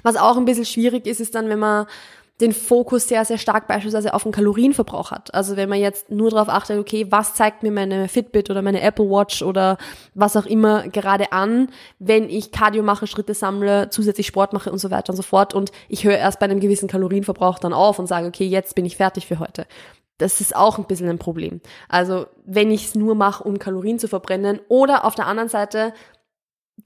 Was 0.03 0.17
auch 0.17 0.37
ein 0.37 0.45
bisschen 0.45 0.65
schwierig 0.65 1.07
ist, 1.07 1.21
ist 1.21 1.37
dann, 1.37 1.49
wenn 1.49 1.61
man 1.61 1.87
den 2.43 2.53
Fokus 2.53 3.07
sehr, 3.07 3.25
sehr 3.25 3.39
stark 3.39 3.69
beispielsweise 3.69 4.13
auf 4.15 4.25
den 4.25 4.33
Kalorienverbrauch 4.33 5.13
hat. 5.13 5.33
Also 5.33 5.57
wenn 5.57 5.69
man 5.69 5.79
jetzt 5.79 6.11
nur 6.11 6.31
darauf 6.31 6.49
achtet, 6.49 6.79
okay, 6.79 7.07
was 7.09 7.35
zeigt 7.35 7.63
mir 7.63 7.71
meine 7.71 8.09
Fitbit 8.09 8.51
oder 8.51 8.63
meine 8.63 8.83
Apple 8.83 9.09
Watch 9.09 9.43
oder 9.43 9.79
was 10.15 10.37
auch 10.37 10.47
immer 10.47 10.89
gerade 10.89 11.31
an, 11.31 11.69
wenn 12.01 12.29
ich 12.29 12.51
Cardio 12.51 12.83
mache, 12.83 13.07
Schritte 13.07 13.35
sammle, 13.35 13.91
zusätzlich 13.91 14.27
Sport 14.27 14.53
mache 14.53 14.73
und 14.73 14.79
so 14.79 14.91
weiter 14.91 15.11
und 15.13 15.17
so 15.17 15.23
fort 15.23 15.55
und 15.55 15.71
ich 15.89 16.05
höre 16.05 16.19
erst 16.19 16.41
bei 16.41 16.45
einem 16.45 16.59
gewissen 16.59 16.89
Kalorienverbrauch 16.89 17.61
dann 17.61 17.73
auf 17.73 18.01
und 18.01 18.09
sage, 18.09 18.27
okay, 18.27 18.47
jetzt 18.47 18.75
bin 18.75 18.85
ich 18.85 18.97
fertig 18.97 19.27
für 19.27 19.39
heute. 19.39 19.67
Das 20.19 20.41
ist 20.41 20.55
auch 20.55 20.79
ein 20.79 20.85
bisschen 20.85 21.09
ein 21.09 21.19
Problem. 21.19 21.61
Also 21.89 22.27
wenn 22.45 22.71
ich 22.71 22.87
es 22.87 22.95
nur 22.95 23.15
mache, 23.15 23.45
um 23.45 23.59
Kalorien 23.59 23.99
zu 23.99 24.09
verbrennen 24.09 24.61
oder 24.69 25.05
auf 25.05 25.15
der 25.15 25.27
anderen 25.27 25.49
Seite 25.49 25.95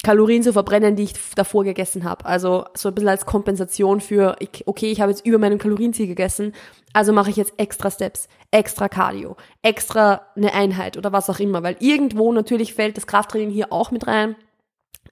Kalorien 0.02 0.42
zu 0.42 0.52
verbrennen, 0.52 0.96
die 0.96 1.04
ich 1.04 1.14
davor 1.34 1.64
gegessen 1.64 2.04
habe. 2.04 2.24
Also 2.24 2.64
so 2.74 2.88
ein 2.88 2.94
bisschen 2.94 3.08
als 3.08 3.26
Kompensation 3.26 4.00
für, 4.00 4.36
okay, 4.66 4.90
ich 4.90 5.00
habe 5.00 5.10
jetzt 5.10 5.26
über 5.26 5.38
meinem 5.38 5.58
Kalorienziel 5.58 6.06
gegessen, 6.06 6.52
also 6.92 7.12
mache 7.12 7.30
ich 7.30 7.36
jetzt 7.36 7.54
extra 7.56 7.90
Steps, 7.90 8.28
extra 8.50 8.88
Cardio, 8.88 9.36
extra 9.62 10.22
eine 10.36 10.54
Einheit 10.54 10.96
oder 10.96 11.12
was 11.12 11.28
auch 11.28 11.40
immer, 11.40 11.62
weil 11.62 11.76
irgendwo 11.80 12.32
natürlich 12.32 12.74
fällt 12.74 12.96
das 12.96 13.06
Krafttraining 13.06 13.50
hier 13.50 13.72
auch 13.72 13.90
mit 13.90 14.06
rein. 14.06 14.36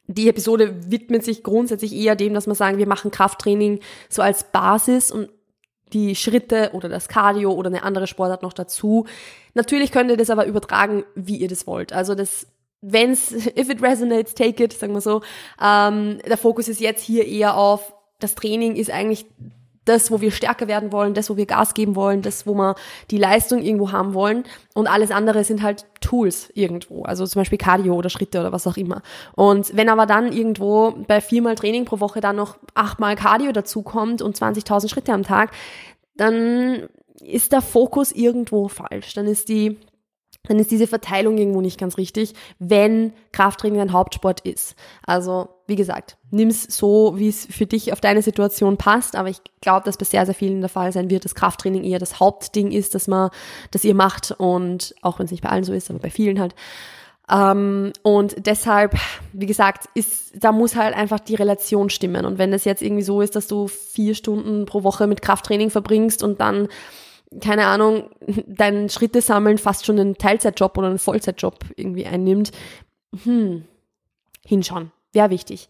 Die 0.07 0.29
Episode 0.29 0.91
widmet 0.91 1.25
sich 1.25 1.43
grundsätzlich 1.43 1.95
eher 1.95 2.15
dem, 2.15 2.35
dass 2.35 2.47
wir 2.47 2.55
sagen, 2.55 2.79
wir 2.79 2.89
machen 2.89 3.11
Krafttraining 3.11 3.81
so 4.09 4.23
als 4.23 4.45
Basis 4.45 5.11
und 5.11 5.31
die 5.93 6.15
Schritte 6.17 6.71
oder 6.73 6.89
das 6.89 7.09
Cardio 7.09 7.53
oder 7.53 7.69
eine 7.69 7.85
andere 7.85 8.07
Sportart 8.07 8.43
noch 8.43 8.53
dazu. 8.53 9.07
Natürlich 9.55 9.93
könnt 9.93 10.11
ihr 10.11 10.17
das 10.17 10.31
aber 10.31 10.47
übertragen, 10.47 11.05
wie 11.15 11.37
ihr 11.37 11.49
das 11.49 11.67
wollt. 11.67 11.93
Also 11.93 12.15
das 12.15 12.47
wenn's, 12.85 13.33
if 13.57 13.71
it 13.71 13.83
resonates, 13.83 14.35
take 14.35 14.63
it, 14.63 14.73
sagen 14.73 14.95
wir 14.95 15.01
so. 15.01 15.23
Ähm, 15.61 16.19
der 16.27 16.39
Fokus 16.39 16.69
ist 16.69 16.81
jetzt 16.81 17.03
hier 17.03 17.27
eher 17.27 17.57
auf, 17.57 17.95
das 18.21 18.35
Training 18.35 18.77
ist 18.77 18.91
eigentlich 18.91 19.27
das, 19.85 20.11
wo 20.11 20.21
wir 20.21 20.31
stärker 20.31 20.67
werden 20.67 20.93
wollen, 20.93 21.13
das, 21.13 21.29
wo 21.29 21.37
wir 21.37 21.47
Gas 21.47 21.75
geben 21.75 21.95
wollen, 21.95 22.23
das, 22.23 22.47
wo 22.47 22.55
wir 22.55 22.75
die 23.11 23.19
Leistung 23.19 23.61
irgendwo 23.61 23.93
haben 23.93 24.15
wollen. 24.15 24.45
Und 24.73 24.87
alles 24.87 25.11
andere 25.11 25.45
sind 25.45 25.63
halt 25.63 25.85
Tools 26.01 26.51
irgendwo. 26.55 27.03
Also 27.03 27.27
zum 27.27 27.41
Beispiel 27.41 27.59
Cardio 27.59 27.95
oder 27.95 28.09
Schritte 28.09 28.41
oder 28.41 28.53
was 28.53 28.67
auch 28.67 28.79
immer. 28.79 29.03
Und 29.35 29.77
wenn 29.77 29.91
aber 29.91 30.07
dann 30.07 30.33
irgendwo 30.33 30.95
bei 31.07 31.21
viermal 31.21 31.55
Training 31.55 31.85
pro 31.85 32.01
Woche 32.01 32.21
dann 32.21 32.37
noch 32.37 32.57
achtmal 32.75 33.15
Cardio 33.15 33.53
dazukommt 33.53 34.23
und 34.23 34.39
20.000 34.39 34.89
Schritte 34.89 35.13
am 35.13 35.23
Tag, 35.23 35.51
dann 36.17 36.89
ist 37.23 37.53
der 37.53 37.61
Fokus 37.61 38.11
irgendwo 38.11 38.69
falsch. 38.69 39.13
Dann 39.15 39.27
ist 39.27 39.51
die 39.51 39.77
dann 40.47 40.59
ist 40.59 40.71
diese 40.71 40.87
Verteilung 40.87 41.39
irgendwo 41.39 41.61
nicht 41.61 41.79
ganz 41.79 41.97
richtig, 41.97 42.35
wenn 42.59 43.13
Krafttraining 43.33 43.79
dein 43.79 43.93
Hauptsport 43.93 44.41
ist. 44.41 44.77
Also, 45.07 45.49
wie 45.67 45.77
gesagt, 45.77 46.17
nimm's 46.31 46.65
so, 46.65 47.15
wie 47.17 47.29
es 47.29 47.47
für 47.47 47.67
dich 47.67 47.93
auf 47.93 48.01
deine 48.01 48.23
Situation 48.23 48.77
passt, 48.77 49.17
aber 49.17 49.29
ich 49.31 49.39
glaube, 49.61 49.85
dass 49.85 49.97
bei 49.97 50.05
sehr, 50.05 50.27
sehr 50.27 50.35
vielen 50.35 50.61
der 50.61 50.69
Fall 50.69 50.93
sein 50.93 51.09
wird, 51.09 51.25
dass 51.25 51.35
Krafttraining 51.35 51.85
eher 51.85 51.99
das 51.99 52.21
Hauptding 52.21 52.73
ist, 52.73 52.95
dass 52.95 53.09
man, 53.09 53.31
das 53.71 53.85
ihr 53.85 53.95
macht 53.95 54.33
und 54.33 54.95
auch 55.01 55.19
wenn 55.19 55.25
es 55.25 55.33
nicht 55.33 55.43
bei 55.43 55.49
allen 55.49 55.65
so 55.65 55.73
ist, 55.73 55.91
aber 55.91 56.01
bei 56.01 56.11
vielen 56.11 56.39
halt. 56.39 56.55
Ähm, 57.31 57.93
und 58.03 58.47
deshalb, 58.47 58.97
wie 59.33 59.47
gesagt, 59.47 59.89
ist, 59.95 60.33
da 60.37 60.53
muss 60.53 60.77
halt 60.77 60.95
einfach 60.95 61.21
die 61.21 61.37
Relation 61.37 61.89
stimmen. 61.89 62.27
Und 62.27 62.37
wenn 62.39 62.53
es 62.53 62.65
jetzt 62.65 62.83
irgendwie 62.83 63.03
so 63.03 63.23
ist, 63.23 63.35
dass 63.35 63.47
du 63.47 63.69
vier 63.69 64.15
Stunden 64.15 64.67
pro 64.67 64.83
Woche 64.83 65.07
mit 65.07 65.23
Krafttraining 65.23 65.71
verbringst 65.71 66.23
und 66.23 66.41
dann 66.41 66.69
keine 67.41 67.67
Ahnung, 67.67 68.11
dein 68.47 68.89
Schritte 68.89 69.21
sammeln 69.21 69.59
fast 69.59 69.87
schon 69.87 69.99
einen 69.99 70.17
Teilzeitjob 70.17 70.77
oder 70.79 70.89
einen 70.89 70.99
Vollzeitjob 70.99 71.59
irgendwie 71.77 72.07
einnimmt, 72.07 72.53
hm, 73.25 73.65
hinschauen, 74.45 74.93
wäre 75.13 75.31
wichtig. 75.31 75.69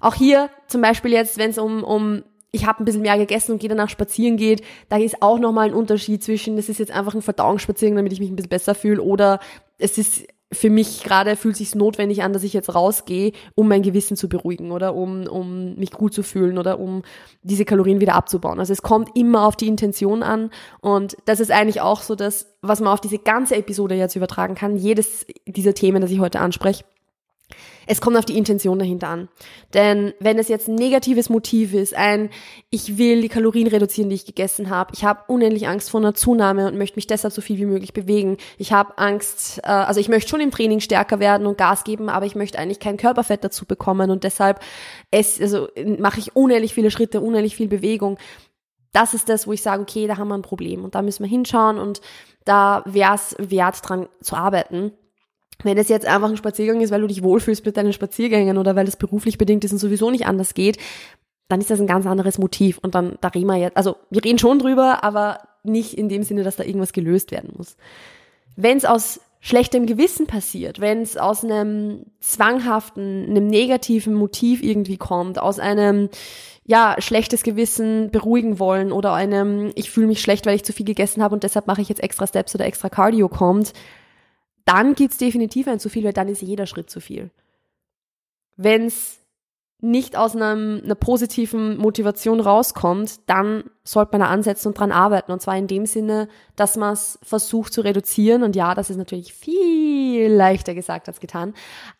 Auch 0.00 0.14
hier 0.14 0.50
zum 0.66 0.80
Beispiel 0.80 1.12
jetzt, 1.12 1.38
wenn 1.38 1.50
es 1.50 1.58
um, 1.58 1.82
um 1.82 2.22
ich 2.50 2.66
habe 2.66 2.82
ein 2.82 2.84
bisschen 2.84 3.02
mehr 3.02 3.18
gegessen 3.18 3.52
und 3.52 3.58
gehe 3.58 3.68
danach 3.68 3.88
spazieren 3.88 4.36
geht, 4.36 4.62
da 4.88 4.96
ist 4.96 5.22
auch 5.22 5.38
nochmal 5.38 5.68
ein 5.68 5.74
Unterschied 5.74 6.22
zwischen, 6.22 6.54
das 6.56 6.68
ist 6.68 6.78
jetzt 6.78 6.92
einfach 6.92 7.14
ein 7.14 7.22
Verdauungsspaziergang, 7.22 7.96
damit 7.96 8.12
ich 8.12 8.20
mich 8.20 8.30
ein 8.30 8.36
bisschen 8.36 8.50
besser 8.50 8.74
fühle, 8.76 9.02
oder 9.02 9.40
es 9.78 9.98
ist 9.98 10.24
für 10.54 10.70
mich 10.70 11.02
gerade 11.02 11.36
fühlt 11.36 11.56
sich 11.56 11.74
notwendig 11.74 12.22
an, 12.22 12.32
dass 12.32 12.42
ich 12.42 12.52
jetzt 12.52 12.74
rausgehe, 12.74 13.32
um 13.54 13.68
mein 13.68 13.82
Gewissen 13.82 14.16
zu 14.16 14.28
beruhigen 14.28 14.72
oder 14.72 14.94
um, 14.94 15.26
um 15.26 15.74
mich 15.76 15.90
gut 15.90 16.14
zu 16.14 16.22
fühlen 16.22 16.58
oder 16.58 16.78
um 16.80 17.02
diese 17.42 17.64
Kalorien 17.64 18.00
wieder 18.00 18.14
abzubauen. 18.14 18.58
Also 18.58 18.72
es 18.72 18.82
kommt 18.82 19.16
immer 19.16 19.46
auf 19.46 19.56
die 19.56 19.68
Intention 19.68 20.22
an 20.22 20.50
und 20.80 21.16
das 21.24 21.40
ist 21.40 21.50
eigentlich 21.50 21.80
auch 21.80 22.02
so 22.02 22.14
das, 22.14 22.46
was 22.62 22.80
man 22.80 22.92
auf 22.92 23.00
diese 23.00 23.18
ganze 23.18 23.56
Episode 23.56 23.94
jetzt 23.94 24.16
übertragen 24.16 24.54
kann. 24.54 24.76
Jedes 24.76 25.26
dieser 25.46 25.74
Themen, 25.74 26.00
das 26.00 26.10
ich 26.10 26.20
heute 26.20 26.40
anspreche, 26.40 26.84
es 27.86 28.00
kommt 28.00 28.16
auf 28.16 28.24
die 28.24 28.38
Intention 28.38 28.78
dahinter 28.78 29.08
an. 29.08 29.28
Denn 29.72 30.14
wenn 30.20 30.38
es 30.38 30.48
jetzt 30.48 30.68
ein 30.68 30.74
negatives 30.74 31.28
Motiv 31.28 31.74
ist, 31.74 31.94
ein 31.94 32.30
ich 32.70 32.98
will 32.98 33.22
die 33.22 33.28
Kalorien 33.28 33.66
reduzieren, 33.66 34.08
die 34.08 34.16
ich 34.16 34.26
gegessen 34.26 34.70
habe, 34.70 34.92
ich 34.94 35.04
habe 35.04 35.20
unendlich 35.28 35.68
Angst 35.68 35.90
vor 35.90 36.00
einer 36.00 36.14
Zunahme 36.14 36.66
und 36.66 36.78
möchte 36.78 36.96
mich 36.96 37.06
deshalb 37.06 37.32
so 37.32 37.40
viel 37.40 37.58
wie 37.58 37.66
möglich 37.66 37.92
bewegen, 37.92 38.36
ich 38.58 38.72
habe 38.72 38.98
Angst, 38.98 39.60
äh, 39.64 39.68
also 39.68 40.00
ich 40.00 40.08
möchte 40.08 40.30
schon 40.30 40.40
im 40.40 40.50
Training 40.50 40.80
stärker 40.80 41.20
werden 41.20 41.46
und 41.46 41.58
Gas 41.58 41.84
geben, 41.84 42.08
aber 42.08 42.26
ich 42.26 42.34
möchte 42.34 42.58
eigentlich 42.58 42.80
kein 42.80 42.96
Körperfett 42.96 43.44
dazu 43.44 43.66
bekommen 43.66 44.10
und 44.10 44.24
deshalb 44.24 44.60
es, 45.10 45.40
also 45.40 45.68
mache 45.98 46.20
ich 46.20 46.34
unendlich 46.36 46.74
viele 46.74 46.90
Schritte, 46.90 47.20
unendlich 47.20 47.56
viel 47.56 47.68
Bewegung. 47.68 48.18
Das 48.92 49.12
ist 49.12 49.28
das, 49.28 49.46
wo 49.46 49.52
ich 49.52 49.62
sage, 49.62 49.82
okay, 49.82 50.06
da 50.06 50.16
haben 50.16 50.28
wir 50.28 50.36
ein 50.36 50.42
Problem 50.42 50.84
und 50.84 50.94
da 50.94 51.02
müssen 51.02 51.24
wir 51.24 51.30
hinschauen 51.30 51.78
und 51.78 52.00
da 52.44 52.82
wäre 52.86 53.14
es 53.14 53.34
wert 53.38 53.80
dran 53.82 54.08
zu 54.20 54.36
arbeiten. 54.36 54.92
Wenn 55.62 55.78
es 55.78 55.88
jetzt 55.88 56.06
einfach 56.06 56.28
ein 56.28 56.36
Spaziergang 56.36 56.80
ist, 56.80 56.90
weil 56.90 57.00
du 57.00 57.06
dich 57.06 57.22
wohlfühlst 57.22 57.64
mit 57.64 57.76
deinen 57.76 57.92
Spaziergängen 57.92 58.58
oder 58.58 58.76
weil 58.76 58.88
es 58.88 58.96
beruflich 58.96 59.38
bedingt 59.38 59.64
ist 59.64 59.72
und 59.72 59.78
sowieso 59.78 60.10
nicht 60.10 60.26
anders 60.26 60.54
geht, 60.54 60.78
dann 61.48 61.60
ist 61.60 61.70
das 61.70 61.80
ein 61.80 61.86
ganz 61.86 62.06
anderes 62.06 62.38
Motiv. 62.38 62.78
Und 62.78 62.94
dann, 62.94 63.16
da 63.20 63.28
reden 63.28 63.46
wir 63.46 63.56
jetzt, 63.56 63.76
also 63.76 63.96
wir 64.10 64.24
reden 64.24 64.38
schon 64.38 64.58
drüber, 64.58 65.04
aber 65.04 65.40
nicht 65.62 65.94
in 65.94 66.08
dem 66.08 66.22
Sinne, 66.22 66.42
dass 66.42 66.56
da 66.56 66.64
irgendwas 66.64 66.92
gelöst 66.92 67.30
werden 67.30 67.52
muss. 67.56 67.76
Wenn 68.56 68.76
es 68.76 68.84
aus 68.84 69.20
schlechtem 69.40 69.84
Gewissen 69.84 70.26
passiert, 70.26 70.80
wenn 70.80 71.02
es 71.02 71.18
aus 71.18 71.44
einem 71.44 72.06
zwanghaften, 72.20 73.26
einem 73.28 73.46
negativen 73.46 74.14
Motiv 74.14 74.62
irgendwie 74.62 74.96
kommt, 74.96 75.38
aus 75.38 75.58
einem 75.58 76.08
ja, 76.64 76.96
schlechtes 76.98 77.42
Gewissen 77.42 78.10
beruhigen 78.10 78.58
wollen 78.58 78.90
oder 78.90 79.12
einem 79.12 79.70
ich 79.74 79.90
fühle 79.90 80.06
mich 80.06 80.22
schlecht, 80.22 80.46
weil 80.46 80.56
ich 80.56 80.64
zu 80.64 80.72
viel 80.72 80.86
gegessen 80.86 81.22
habe 81.22 81.34
und 81.34 81.42
deshalb 81.42 81.66
mache 81.66 81.82
ich 81.82 81.90
jetzt 81.90 82.02
extra 82.02 82.26
Steps 82.26 82.54
oder 82.54 82.64
extra 82.64 82.88
Cardio 82.88 83.28
kommt, 83.28 83.74
dann 84.64 84.94
gibt's 84.94 85.18
definitiv 85.18 85.68
ein 85.68 85.78
zu 85.78 85.88
viel, 85.88 86.04
weil 86.04 86.12
dann 86.12 86.28
ist 86.28 86.42
jeder 86.42 86.66
Schritt 86.66 86.90
zu 86.90 87.00
viel. 87.00 87.30
Wenn's 88.56 89.20
nicht 89.80 90.16
aus 90.16 90.34
einem, 90.34 90.80
einer 90.82 90.94
positiven 90.94 91.76
Motivation 91.76 92.40
rauskommt, 92.40 93.20
dann 93.28 93.64
sollte 93.86 94.12
man 94.12 94.22
da 94.22 94.28
ansetzen 94.28 94.68
und 94.68 94.78
dran 94.78 94.92
arbeiten. 94.92 95.30
Und 95.30 95.42
zwar 95.42 95.58
in 95.58 95.66
dem 95.66 95.84
Sinne, 95.84 96.28
dass 96.56 96.76
man 96.76 96.94
es 96.94 97.18
versucht 97.22 97.74
zu 97.74 97.82
reduzieren. 97.82 98.42
Und 98.42 98.56
ja, 98.56 98.74
das 98.74 98.88
ist 98.88 98.96
natürlich 98.96 99.34
viel 99.34 100.32
leichter 100.32 100.74
gesagt 100.74 101.06
als 101.06 101.20
getan, 101.20 101.52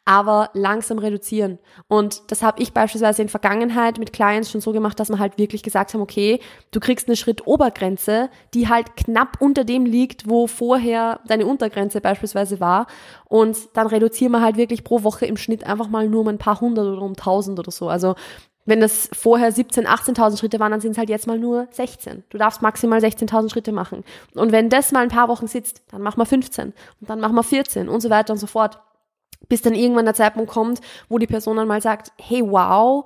aber 0.07 0.49
langsam 0.55 0.99
reduzieren. 0.99 1.59
Und 1.87 2.31
das 2.31 2.43
habe 2.43 2.62
ich 2.62 2.73
beispielsweise 2.73 3.21
in 3.21 3.29
Vergangenheit 3.29 3.99
mit 3.99 4.14
Clients 4.14 4.50
schon 4.50 4.62
so 4.62 4.73
gemacht, 4.73 4.99
dass 4.99 5.11
wir 5.11 5.19
halt 5.19 5.37
wirklich 5.37 5.62
gesagt 5.62 5.93
haben, 5.93 6.00
okay, 6.00 6.41
du 6.71 6.81
kriegst 6.81 7.07
eine 7.07 7.17
Schrittobergrenze, 7.17 8.31
die 8.55 8.69
halt 8.69 8.97
knapp 8.97 9.37
unter 9.41 9.64
dem 9.64 9.85
liegt, 9.85 10.29
wo 10.29 10.47
vorher 10.47 11.21
deine 11.26 11.45
Untergrenze 11.45 12.00
beispielsweise 12.00 12.61
war. 12.61 12.87
Und 13.26 13.59
dann 13.75 13.88
reduzieren 13.88 14.33
wir 14.33 14.41
halt 14.41 14.57
wirklich 14.57 14.85
pro 14.85 15.03
Woche 15.03 15.26
im 15.26 15.37
Schnitt 15.37 15.64
einfach 15.64 15.88
mal 15.88 16.09
nur 16.09 16.23
um 16.23 16.29
ein 16.29 16.38
paar 16.38 16.62
hundert 16.62 16.87
oder 16.87 17.03
um 17.03 17.14
tausend 17.14 17.59
oder 17.59 17.71
so. 17.71 17.91
Also 17.91 18.14
wenn 18.66 18.80
das 18.80 19.11
vorher 19.12 19.52
17, 19.52 19.87
18.000 19.87 20.38
Schritte 20.38 20.61
waren, 20.61 20.71
dann 20.71 20.80
sind 20.80 20.92
es 20.92 20.99
halt 20.99 21.11
jetzt 21.11 21.26
mal 21.26 21.38
nur 21.38 21.68
16. 21.71 22.25
Du 22.30 22.38
darfst 22.38 22.62
maximal 22.62 23.00
16.000 23.00 23.50
Schritte 23.50 23.73
machen. 23.73 24.04
Und 24.35 24.52
wenn 24.52 24.71
das 24.71 24.92
mal 24.92 25.02
ein 25.02 25.09
paar 25.09 25.28
Wochen 25.28 25.47
sitzt, 25.47 25.83
dann 25.90 26.02
mach 26.02 26.16
mal 26.16 26.25
15 26.25 26.73
und 27.00 27.11
dann 27.11 27.21
mach 27.21 27.33
mal 27.33 27.42
14 27.42 27.88
und 27.88 28.00
so 28.00 28.11
weiter 28.11 28.33
und 28.33 28.38
so 28.38 28.47
fort. 28.47 28.80
Bis 29.49 29.61
dann 29.61 29.75
irgendwann 29.75 30.06
der 30.06 30.14
Zeitpunkt 30.14 30.50
kommt, 30.50 30.80
wo 31.09 31.18
die 31.18 31.26
Person 31.26 31.59
dann 31.59 31.68
mal 31.68 31.83
sagt, 31.83 32.12
hey, 32.18 32.42
wow, 32.42 33.04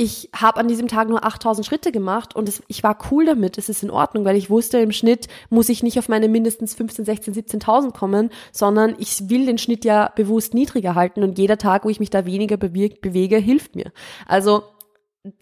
ich 0.00 0.30
habe 0.32 0.60
an 0.60 0.68
diesem 0.68 0.86
Tag 0.86 1.08
nur 1.08 1.24
8000 1.24 1.66
Schritte 1.66 1.90
gemacht 1.90 2.36
und 2.36 2.48
es, 2.48 2.62
ich 2.68 2.84
war 2.84 2.96
cool 3.10 3.24
damit, 3.24 3.58
es 3.58 3.68
ist 3.68 3.82
in 3.82 3.90
Ordnung, 3.90 4.24
weil 4.24 4.36
ich 4.36 4.48
wusste, 4.48 4.78
im 4.78 4.92
Schnitt 4.92 5.26
muss 5.50 5.68
ich 5.68 5.82
nicht 5.82 5.98
auf 5.98 6.08
meine 6.08 6.28
mindestens 6.28 6.74
15, 6.74 7.04
16, 7.04 7.34
17.000 7.34 7.92
kommen, 7.92 8.30
sondern 8.52 8.94
ich 8.98 9.28
will 9.28 9.44
den 9.44 9.58
Schnitt 9.58 9.84
ja 9.84 10.12
bewusst 10.14 10.54
niedriger 10.54 10.94
halten 10.94 11.24
und 11.24 11.36
jeder 11.36 11.58
Tag, 11.58 11.84
wo 11.84 11.88
ich 11.88 11.98
mich 11.98 12.10
da 12.10 12.26
weniger 12.26 12.56
bewege, 12.56 13.38
hilft 13.38 13.74
mir. 13.74 13.90
Also 14.28 14.62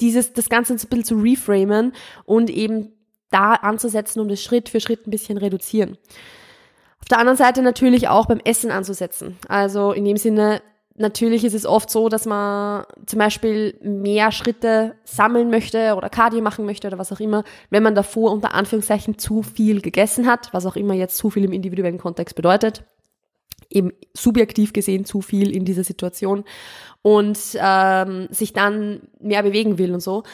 dieses, 0.00 0.32
das 0.32 0.48
Ganze 0.48 0.74
ein 0.74 0.76
bisschen 0.76 1.04
zu 1.04 1.14
reframen 1.16 1.92
und 2.24 2.50
eben 2.50 2.92
da 3.30 3.54
anzusetzen, 3.54 4.20
um 4.20 4.28
das 4.28 4.42
Schritt 4.42 4.68
für 4.68 4.80
Schritt 4.80 5.06
ein 5.06 5.10
bisschen 5.10 5.38
reduzieren. 5.38 5.98
Auf 7.00 7.08
der 7.08 7.18
anderen 7.18 7.36
Seite 7.36 7.62
natürlich 7.62 8.08
auch 8.08 8.26
beim 8.26 8.40
Essen 8.40 8.70
anzusetzen. 8.70 9.36
Also 9.48 9.92
in 9.92 10.04
dem 10.04 10.16
Sinne, 10.16 10.62
natürlich 10.96 11.44
ist 11.44 11.54
es 11.54 11.66
oft 11.66 11.90
so, 11.90 12.08
dass 12.08 12.26
man 12.26 12.84
zum 13.06 13.18
Beispiel 13.18 13.78
mehr 13.82 14.32
Schritte 14.32 14.96
sammeln 15.04 15.50
möchte 15.50 15.94
oder 15.96 16.08
Cardio 16.08 16.40
machen 16.40 16.64
möchte 16.64 16.86
oder 16.88 16.98
was 16.98 17.12
auch 17.12 17.20
immer, 17.20 17.44
wenn 17.70 17.82
man 17.82 17.94
davor 17.94 18.32
unter 18.32 18.54
Anführungszeichen 18.54 19.18
zu 19.18 19.42
viel 19.42 19.80
gegessen 19.82 20.26
hat, 20.26 20.52
was 20.52 20.66
auch 20.66 20.76
immer 20.76 20.94
jetzt 20.94 21.16
zu 21.16 21.30
viel 21.30 21.44
im 21.44 21.52
individuellen 21.52 21.98
Kontext 21.98 22.34
bedeutet 22.34 22.84
eben 23.76 23.92
subjektiv 24.14 24.72
gesehen 24.72 25.04
zu 25.04 25.20
viel 25.20 25.54
in 25.54 25.64
dieser 25.64 25.84
Situation 25.84 26.44
und 27.02 27.38
ähm, 27.54 28.28
sich 28.30 28.52
dann 28.52 29.02
mehr 29.20 29.42
bewegen 29.42 29.78
will 29.78 29.92
und 29.92 30.00
so, 30.00 30.24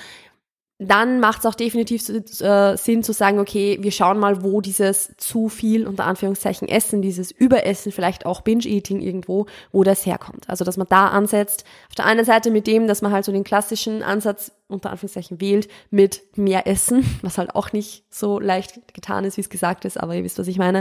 dann 0.88 1.20
macht 1.20 1.40
es 1.40 1.46
auch 1.46 1.54
definitiv 1.54 2.08
äh, 2.08 2.76
Sinn 2.76 3.02
zu 3.02 3.12
sagen, 3.12 3.38
okay, 3.38 3.78
wir 3.80 3.90
schauen 3.90 4.18
mal, 4.18 4.42
wo 4.42 4.60
dieses 4.60 5.14
zu 5.16 5.48
viel 5.48 5.86
unter 5.86 6.04
Anführungszeichen 6.04 6.68
Essen, 6.68 7.02
dieses 7.02 7.30
Überessen, 7.30 7.92
vielleicht 7.92 8.26
auch 8.26 8.40
Binge-Eating 8.40 9.00
irgendwo, 9.00 9.46
wo 9.72 9.82
das 9.84 10.06
herkommt. 10.06 10.48
Also 10.48 10.64
dass 10.64 10.76
man 10.76 10.86
da 10.88 11.08
ansetzt. 11.08 11.64
Auf 11.88 11.94
der 11.94 12.06
einen 12.06 12.24
Seite 12.24 12.50
mit 12.50 12.66
dem, 12.66 12.86
dass 12.86 13.02
man 13.02 13.12
halt 13.12 13.24
so 13.24 13.32
den 13.32 13.44
klassischen 13.44 14.02
Ansatz 14.02 14.52
unter 14.68 14.90
Anführungszeichen 14.90 15.40
wählt 15.40 15.68
mit 15.90 16.22
mehr 16.36 16.66
Essen, 16.66 17.04
was 17.22 17.38
halt 17.38 17.54
auch 17.54 17.72
nicht 17.72 18.04
so 18.10 18.40
leicht 18.40 18.94
getan 18.94 19.24
ist, 19.24 19.36
wie 19.36 19.42
es 19.42 19.50
gesagt 19.50 19.84
ist, 19.84 20.00
aber 20.00 20.14
ihr 20.14 20.24
wisst, 20.24 20.38
was 20.38 20.48
ich 20.48 20.58
meine. 20.58 20.80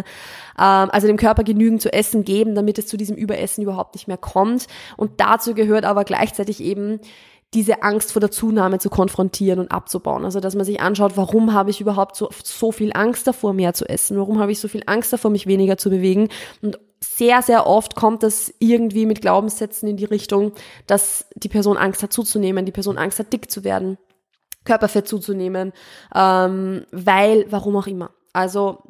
Ähm, 0.58 0.90
also 0.92 1.08
dem 1.08 1.18
Körper 1.18 1.44
genügend 1.44 1.82
zu 1.82 1.94
essen 1.94 2.24
geben, 2.24 2.56
damit 2.56 2.80
es 2.80 2.88
zu 2.88 2.98
diesem 2.98 3.18
Überessen 3.18 3.62
überhaupt 3.62 3.96
nicht 3.96 4.08
mehr 4.08 4.18
kommt. 4.18 4.68
Und 4.98 5.20
dazu 5.20 5.54
gehört 5.54 5.86
aber 5.86 6.06
gleichzeitig 6.06 6.62
eben 6.62 7.00
diese 7.54 7.84
Angst 7.84 8.14
vor 8.14 8.20
der 8.22 8.32
Zunahme 8.32 8.80
zu 8.80 8.90
konfrontieren 8.90 9.60
und 9.60 9.72
abzubauen. 9.72 10.24
Also 10.24 10.40
dass 10.40 10.56
man 10.56 10.66
sich 10.66 10.80
anschaut, 10.80 11.18
warum 11.18 11.54
habe 11.54 11.70
ich 11.70 11.82
überhaupt 11.82 12.16
so, 12.16 12.30
so 12.44 12.72
viel 12.72 12.92
Angst 12.94 13.28
davor, 13.28 13.54
mehr 13.54 13.74
zu 13.74 13.88
essen? 13.90 14.18
Warum 14.18 14.40
habe 14.40 14.52
ich 14.52 14.60
so 14.60 14.68
viel 14.68 14.84
Angst 14.86 15.12
davor, 15.12 15.32
mich 15.32 15.48
weniger 15.48 15.78
zu 15.78 15.90
bewegen? 15.90 16.30
Und 16.62 16.80
sehr, 17.04 17.42
sehr 17.42 17.68
oft 17.68 17.96
kommt 17.96 18.24
das 18.24 18.54
irgendwie 18.60 19.06
mit 19.06 19.22
Glaubenssätzen 19.22 19.90
in 19.90 19.98
die 19.98 20.06
Richtung, 20.06 20.54
dass 20.88 21.26
die 21.36 21.50
Person 21.50 21.78
Angst 21.78 22.04
hat 22.04 22.14
zuzunehmen, 22.14 22.66
die 22.66 22.72
Person 22.72 22.98
Angst 22.98 23.20
hat 23.20 23.34
dick 23.34 23.52
zu 23.52 23.64
werden, 23.64 23.98
Körperfett 24.64 25.08
zuzunehmen, 25.08 25.74
ähm, 26.16 26.86
weil, 26.92 27.48
warum 27.50 27.76
auch 27.76 27.88
immer. 27.88 28.12
Also 28.34 28.84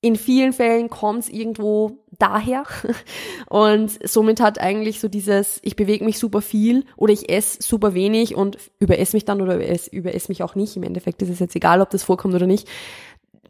in 0.00 0.16
vielen 0.16 0.52
Fällen 0.52 0.88
kommt 0.88 1.24
es 1.24 1.28
irgendwo 1.28 1.98
daher 2.18 2.64
und 3.48 3.90
somit 4.08 4.40
hat 4.40 4.60
eigentlich 4.60 5.00
so 5.00 5.08
dieses, 5.08 5.58
ich 5.62 5.74
bewege 5.76 6.04
mich 6.04 6.18
super 6.18 6.40
viel 6.40 6.84
oder 6.96 7.12
ich 7.12 7.28
esse 7.30 7.58
super 7.60 7.94
wenig 7.94 8.36
und 8.36 8.58
überesse 8.78 9.16
mich 9.16 9.24
dann 9.24 9.42
oder 9.42 9.56
überesse, 9.56 9.90
überesse 9.90 10.28
mich 10.28 10.42
auch 10.42 10.54
nicht. 10.54 10.76
Im 10.76 10.84
Endeffekt 10.84 11.20
ist 11.22 11.30
es 11.30 11.40
jetzt 11.40 11.56
egal, 11.56 11.80
ob 11.80 11.90
das 11.90 12.04
vorkommt 12.04 12.34
oder 12.34 12.46
nicht. 12.46 12.68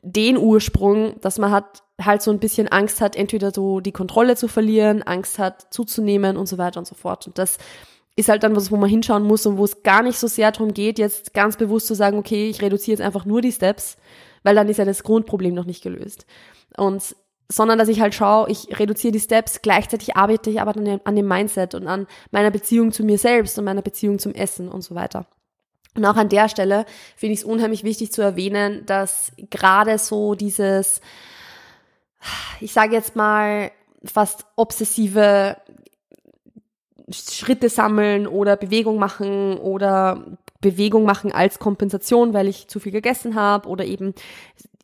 Den 0.01 0.39
Ursprung, 0.39 1.21
dass 1.21 1.39
man 1.39 1.51
hat 1.51 1.83
halt 2.01 2.23
so 2.23 2.31
ein 2.31 2.39
bisschen 2.39 2.69
Angst 2.69 3.01
hat, 3.01 3.17
entweder 3.17 3.51
so 3.53 3.81
die 3.81 3.93
Kontrolle 3.93 4.37
zu 4.37 4.49
verlieren, 4.49 5.03
Angst 5.03 5.39
hat 5.39 5.67
zuzunehmen 5.73 6.37
und 6.37 6.47
so 6.47 6.57
weiter 6.57 6.79
und 6.79 6.87
so 6.87 6.95
fort. 6.95 7.27
Und 7.27 7.37
das 7.37 7.59
ist 8.17 8.29
halt 8.29 8.43
dann 8.43 8.57
was, 8.57 8.71
wo 8.71 8.77
man 8.77 8.89
hinschauen 8.89 9.25
muss 9.25 9.45
und 9.45 9.59
wo 9.59 9.65
es 9.65 9.83
gar 9.83 10.03
nicht 10.03 10.19
so 10.19 10.29
sehr 10.29 10.51
darum 10.51 10.73
geht, 10.73 10.99
jetzt 10.99 11.35
ganz 11.35 11.57
bewusst 11.57 11.87
zu 11.87 11.95
sagen, 11.95 12.19
okay, 12.19 12.49
ich 12.49 12.63
reduziere 12.63 12.99
jetzt 12.99 13.05
einfach 13.05 13.25
nur 13.25 13.43
die 13.43 13.53
Steps, 13.53 13.97
weil 14.49 14.55
dann 14.55 14.71
ist 14.71 14.79
ja 14.79 14.87
das 14.87 15.03
Grundproblem 15.03 15.53
noch 15.53 15.67
nicht 15.67 15.83
gelöst. 15.83 16.25
Und 16.79 17.15
sondern 17.51 17.79
dass 17.79 17.89
ich 17.89 18.01
halt 18.01 18.15
schaue, 18.15 18.49
ich 18.49 18.79
reduziere 18.79 19.13
die 19.13 19.21
Steps, 19.21 19.61
gleichzeitig 19.61 20.17
arbeite 20.17 20.49
ich 20.49 20.63
aber 20.63 20.75
an 20.75 20.87
dem, 20.87 21.01
an 21.05 21.17
dem 21.17 21.29
Mindset 21.29 21.75
und 21.75 21.87
an 21.87 22.07
meiner 22.31 22.51
Beziehung 22.51 22.91
zu 22.91 23.05
mir 23.05 23.19
selbst 23.19 23.59
und 23.59 23.67
meiner 23.67 23.83
Beziehung 23.83 24.19
zum 24.19 24.33
Essen 24.33 24.71
und 24.71 24.81
so 24.81 24.95
weiter. 24.95 25.27
Und 25.95 26.07
auch 26.07 26.17
an 26.17 26.31
der 26.31 26.49
Stelle 26.49 26.87
finde 27.15 27.35
ich 27.35 27.41
es 27.41 27.45
unheimlich 27.45 27.85
wichtig 27.85 28.11
zu 28.11 28.23
erwähnen, 28.23 28.87
dass 28.87 29.33
gerade 29.51 29.99
so 29.99 30.35
dieses, 30.35 31.03
ich 32.61 32.73
sage 32.73 32.95
jetzt 32.95 33.17
mal, 33.17 33.71
fast 34.03 34.47
obsessive 34.57 35.59
Schritte 37.11 37.69
sammeln 37.69 38.27
oder 38.27 38.57
Bewegung 38.57 38.99
machen 38.99 39.59
oder 39.59 40.39
Bewegung 40.61 41.05
machen 41.05 41.33
als 41.33 41.59
Kompensation, 41.59 42.35
weil 42.35 42.49
ich 42.49 42.69
zu 42.69 42.81
viel 42.81 42.93
gegessen 42.93 43.35
habe 43.35 43.69
oder 43.69 43.85
eben 43.85 44.15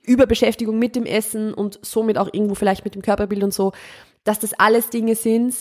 Überbeschäftigung 0.03 0.79
mit 0.79 0.97
dem 0.97 1.07
Essen 1.07 1.55
und 1.55 1.79
somit 1.83 2.19
auch 2.19 2.29
irgendwo 2.33 2.55
vielleicht 2.55 2.85
mit 2.85 2.95
dem 2.95 3.03
Körperbild 3.03 3.43
und 3.43 3.55
so, 3.55 3.73
dass 4.23 4.39
das 4.39 4.55
alles 4.55 4.91
Dinge 4.91 5.15
sind, 5.15 5.55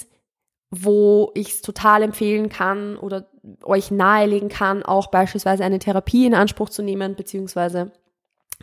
wo 0.70 1.32
ich 1.36 1.50
es 1.50 1.62
total 1.62 2.03
empfehlen 2.03 2.50
kann 2.50 2.98
oder 2.98 3.29
euch 3.63 3.91
nahelegen 3.91 4.50
kann, 4.50 4.84
auch 4.84 5.08
beispielsweise 5.08 5.63
eine 5.63 5.79
Therapie 5.79 6.25
in 6.25 6.34
Anspruch 6.34 6.70
zu 6.70 6.82
nehmen, 6.82 7.15
beziehungsweise 7.15 7.91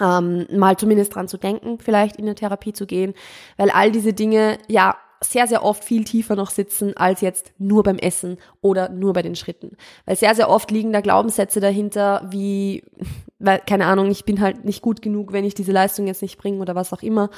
ähm, 0.01 0.47
mal 0.53 0.77
zumindest 0.77 1.15
dran 1.15 1.29
zu 1.29 1.39
denken, 1.39 1.79
vielleicht 1.79 2.17
in 2.17 2.25
eine 2.25 2.35
Therapie 2.35 2.73
zu 2.73 2.87
gehen, 2.87 3.15
weil 3.57 3.71
all 3.71 3.93
diese 3.93 4.13
Dinge 4.13 4.59
ja 4.69 4.97
sehr, 5.23 5.47
sehr 5.47 5.63
oft 5.65 5.85
viel 5.85 6.05
tiefer 6.05 6.35
noch 6.35 6.51
sitzen 6.51 6.97
als 6.97 7.21
jetzt 7.21 7.53
nur 7.59 7.83
beim 7.83 7.99
Essen 7.99 8.39
oder 8.63 8.89
nur 8.89 9.13
bei 9.13 9.23
den 9.23 9.37
Schritten. 9.37 9.77
Weil 10.07 10.17
sehr, 10.17 10.35
sehr 10.35 10.49
oft 10.49 10.71
liegen 10.71 10.93
da 10.93 11.03
Glaubenssätze 11.03 11.61
dahinter, 11.61 12.27
wie, 12.31 12.85
weil, 13.39 13.61
keine 13.67 13.87
Ahnung, 13.87 14.11
ich 14.11 14.25
bin 14.25 14.41
halt 14.41 14.65
nicht 14.65 14.83
gut 14.83 15.03
genug, 15.03 15.33
wenn 15.33 15.45
ich 15.45 15.55
diese 15.55 15.73
Leistung 15.73 16.07
jetzt 16.07 16.23
nicht 16.23 16.39
bringe 16.39 16.61
oder 16.61 16.75
was 16.75 16.93
auch 16.93 17.03
immer. 17.03 17.31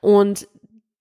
Und 0.00 0.48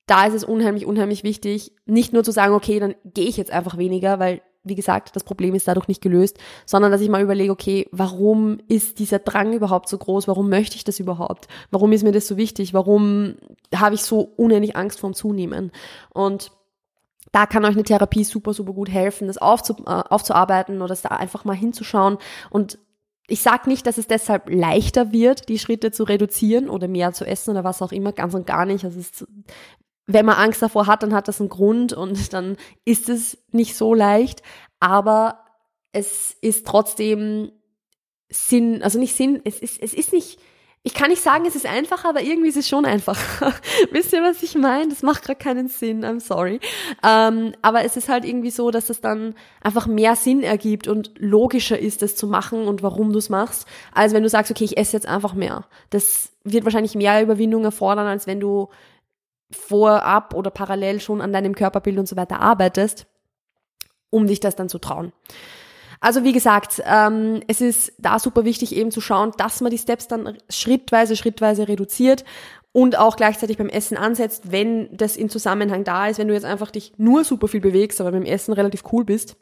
da 0.08 0.26
ist 0.26 0.34
es 0.34 0.44
unheimlich, 0.44 0.86
unheimlich 0.86 1.24
wichtig, 1.24 1.72
nicht 1.86 2.14
nur 2.14 2.24
zu 2.24 2.32
sagen, 2.32 2.54
okay, 2.54 2.80
dann 2.80 2.96
gehe 3.06 3.28
ich 3.28 3.38
jetzt 3.38 3.52
einfach 3.52 3.78
weniger, 3.78 4.20
weil 4.20 4.42
wie 4.64 4.76
gesagt, 4.76 5.16
das 5.16 5.24
Problem 5.24 5.56
ist 5.56 5.68
dadurch 5.68 5.88
nicht 5.88 6.02
gelöst, 6.02 6.38
sondern 6.66 6.92
dass 6.92 7.02
ich 7.02 7.10
mal 7.10 7.22
überlege, 7.22 7.52
okay, 7.52 7.88
warum 7.92 8.60
ist 8.68 9.00
dieser 9.00 9.20
Drang 9.20 9.54
überhaupt 9.54 9.90
so 9.90 9.98
groß? 9.98 10.28
Warum 10.28 10.50
möchte 10.50 10.78
ich 10.78 10.84
das 10.84 11.00
überhaupt? 11.00 11.48
Warum 11.70 11.92
ist 11.92 12.04
mir 12.04 12.14
das 12.14 12.28
so 12.28 12.38
wichtig? 12.38 12.74
Warum 12.74 13.36
habe 13.76 13.96
ich 13.96 14.04
so 14.04 14.22
unendlich 14.22 14.76
Angst 14.76 15.00
vorm 15.00 15.14
Zunehmen? 15.14 15.72
Und 16.14 16.52
da 17.34 17.46
kann 17.46 17.66
euch 17.66 17.74
eine 17.74 17.84
Therapie 17.84 18.24
super, 18.24 18.54
super 18.54 18.74
gut 18.74 18.90
helfen, 18.90 19.28
das 19.28 19.38
aufzu, 19.38 19.76
äh, 19.86 19.90
aufzuarbeiten 19.90 20.78
oder 20.78 20.90
das 20.90 21.02
da 21.02 21.10
einfach 21.10 21.46
mal 21.46 21.56
hinzuschauen. 21.56 22.18
Und 22.50 22.78
ich 23.28 23.42
sage 23.42 23.70
nicht, 23.70 23.88
dass 23.88 23.98
es 23.98 24.08
deshalb 24.08 24.50
leichter 24.50 25.12
wird, 25.12 25.50
die 25.50 25.58
Schritte 25.58 25.92
zu 25.92 26.04
reduzieren 26.04 26.70
oder 26.70 26.88
mehr 26.88 27.14
zu 27.14 27.26
essen 27.26 27.52
oder 27.52 27.64
was 27.64 27.82
auch 27.82 27.92
immer, 27.92 28.12
ganz 28.12 28.34
und 28.34 28.46
gar 28.46 28.66
nicht. 28.66 28.86
Also 28.86 29.00
es 29.00 29.22
ist 29.22 29.28
wenn 30.06 30.26
man 30.26 30.36
Angst 30.36 30.62
davor 30.62 30.88
hat, 30.88 31.04
dann 31.04 31.14
hat 31.14 31.28
das 31.28 31.40
einen 31.40 31.50
Grund 31.50 31.94
und 31.94 32.34
dann 32.34 32.58
ist 32.86 33.10
es 33.10 33.38
nicht 33.52 33.76
so 33.76 33.94
leicht. 33.94 34.42
Aber 34.80 35.40
es 35.92 36.36
ist 36.42 36.68
trotzdem 36.68 37.52
Sinn, 38.30 38.82
also 38.82 39.00
nicht 39.00 39.16
Sinn, 39.16 39.42
es 39.44 39.60
ist, 39.60 39.82
es 39.82 39.94
ist 39.94 40.12
nicht, 40.12 40.40
ich 40.86 40.94
kann 40.94 41.10
nicht 41.10 41.22
sagen, 41.22 41.46
es 41.46 41.56
ist 41.56 41.66
einfach, 41.66 42.04
aber 42.04 42.22
irgendwie 42.22 42.50
ist 42.50 42.58
es 42.58 42.68
schon 42.68 42.84
einfach. 42.84 43.18
Wisst 43.92 44.12
ihr, 44.12 44.22
was 44.22 44.44
ich 44.44 44.56
meine? 44.56 44.90
Das 44.90 45.04
macht 45.04 45.24
gerade 45.24 45.38
keinen 45.38 45.70
Sinn, 45.70 46.04
I'm 46.04 46.20
sorry. 46.20 46.60
Ähm, 47.04 47.54
aber 47.62 47.86
es 47.86 47.96
ist 47.96 48.10
halt 48.10 48.26
irgendwie 48.26 48.50
so, 48.50 48.72
dass 48.72 48.90
es 48.90 49.00
dann 49.00 49.36
einfach 49.62 49.88
mehr 49.88 50.18
Sinn 50.18 50.44
ergibt 50.44 50.88
und 50.90 51.12
logischer 51.18 51.80
ist, 51.80 52.02
das 52.02 52.18
zu 52.18 52.28
machen 52.28 52.68
und 52.68 52.84
warum 52.84 53.14
du 53.14 53.20
es 53.20 53.30
machst, 53.30 53.66
als 53.94 54.14
wenn 54.14 54.24
du 54.24 54.30
sagst, 54.30 54.52
okay, 54.52 54.66
ich 54.66 54.78
esse 54.78 54.98
jetzt 54.98 55.08
einfach 55.08 55.36
mehr. 55.36 55.66
Das 55.90 56.34
wird 56.44 56.66
wahrscheinlich 56.66 56.96
mehr 56.96 57.22
Überwindung 57.22 57.64
erfordern, 57.64 58.08
als 58.08 58.28
wenn 58.28 58.42
du 58.42 58.68
vorab 59.54 60.34
oder 60.34 60.52
parallel 60.52 61.00
schon 61.00 61.22
an 61.22 61.34
deinem 61.34 61.56
Körperbild 61.56 61.98
und 61.98 62.08
so 62.08 62.16
weiter 62.16 62.40
arbeitest, 62.40 63.06
um 64.10 64.28
dich 64.28 64.40
das 64.40 64.56
dann 64.56 64.70
zu 64.70 64.80
trauen. 64.80 65.14
Also 66.00 66.26
wie 66.26 66.34
gesagt, 66.34 66.82
ähm, 66.86 67.42
es 67.48 67.62
ist 67.62 67.94
da 67.98 68.20
super 68.20 68.44
wichtig 68.44 68.76
eben 68.76 68.92
zu 68.92 69.00
schauen, 69.00 69.32
dass 69.38 69.62
man 69.62 69.72
die 69.72 69.78
Steps 69.78 70.10
dann 70.10 70.38
schrittweise, 70.50 71.16
schrittweise 71.16 71.70
reduziert 71.70 72.26
und 72.74 72.98
auch 72.98 73.16
gleichzeitig 73.16 73.58
beim 73.58 73.70
Essen 73.70 73.96
ansetzt, 73.96 74.52
wenn 74.52 74.90
das 74.98 75.16
in 75.16 75.30
Zusammenhang 75.30 75.86
da 75.86 76.08
ist. 76.08 76.18
Wenn 76.18 76.28
du 76.28 76.34
jetzt 76.34 76.44
einfach 76.44 76.72
dich 76.72 76.92
nur 76.98 77.24
super 77.24 77.48
viel 77.48 77.62
bewegst, 77.62 78.02
aber 78.02 78.12
beim 78.12 78.26
Essen 78.26 78.54
relativ 78.54 78.84
cool 78.92 79.06
bist, 79.06 79.38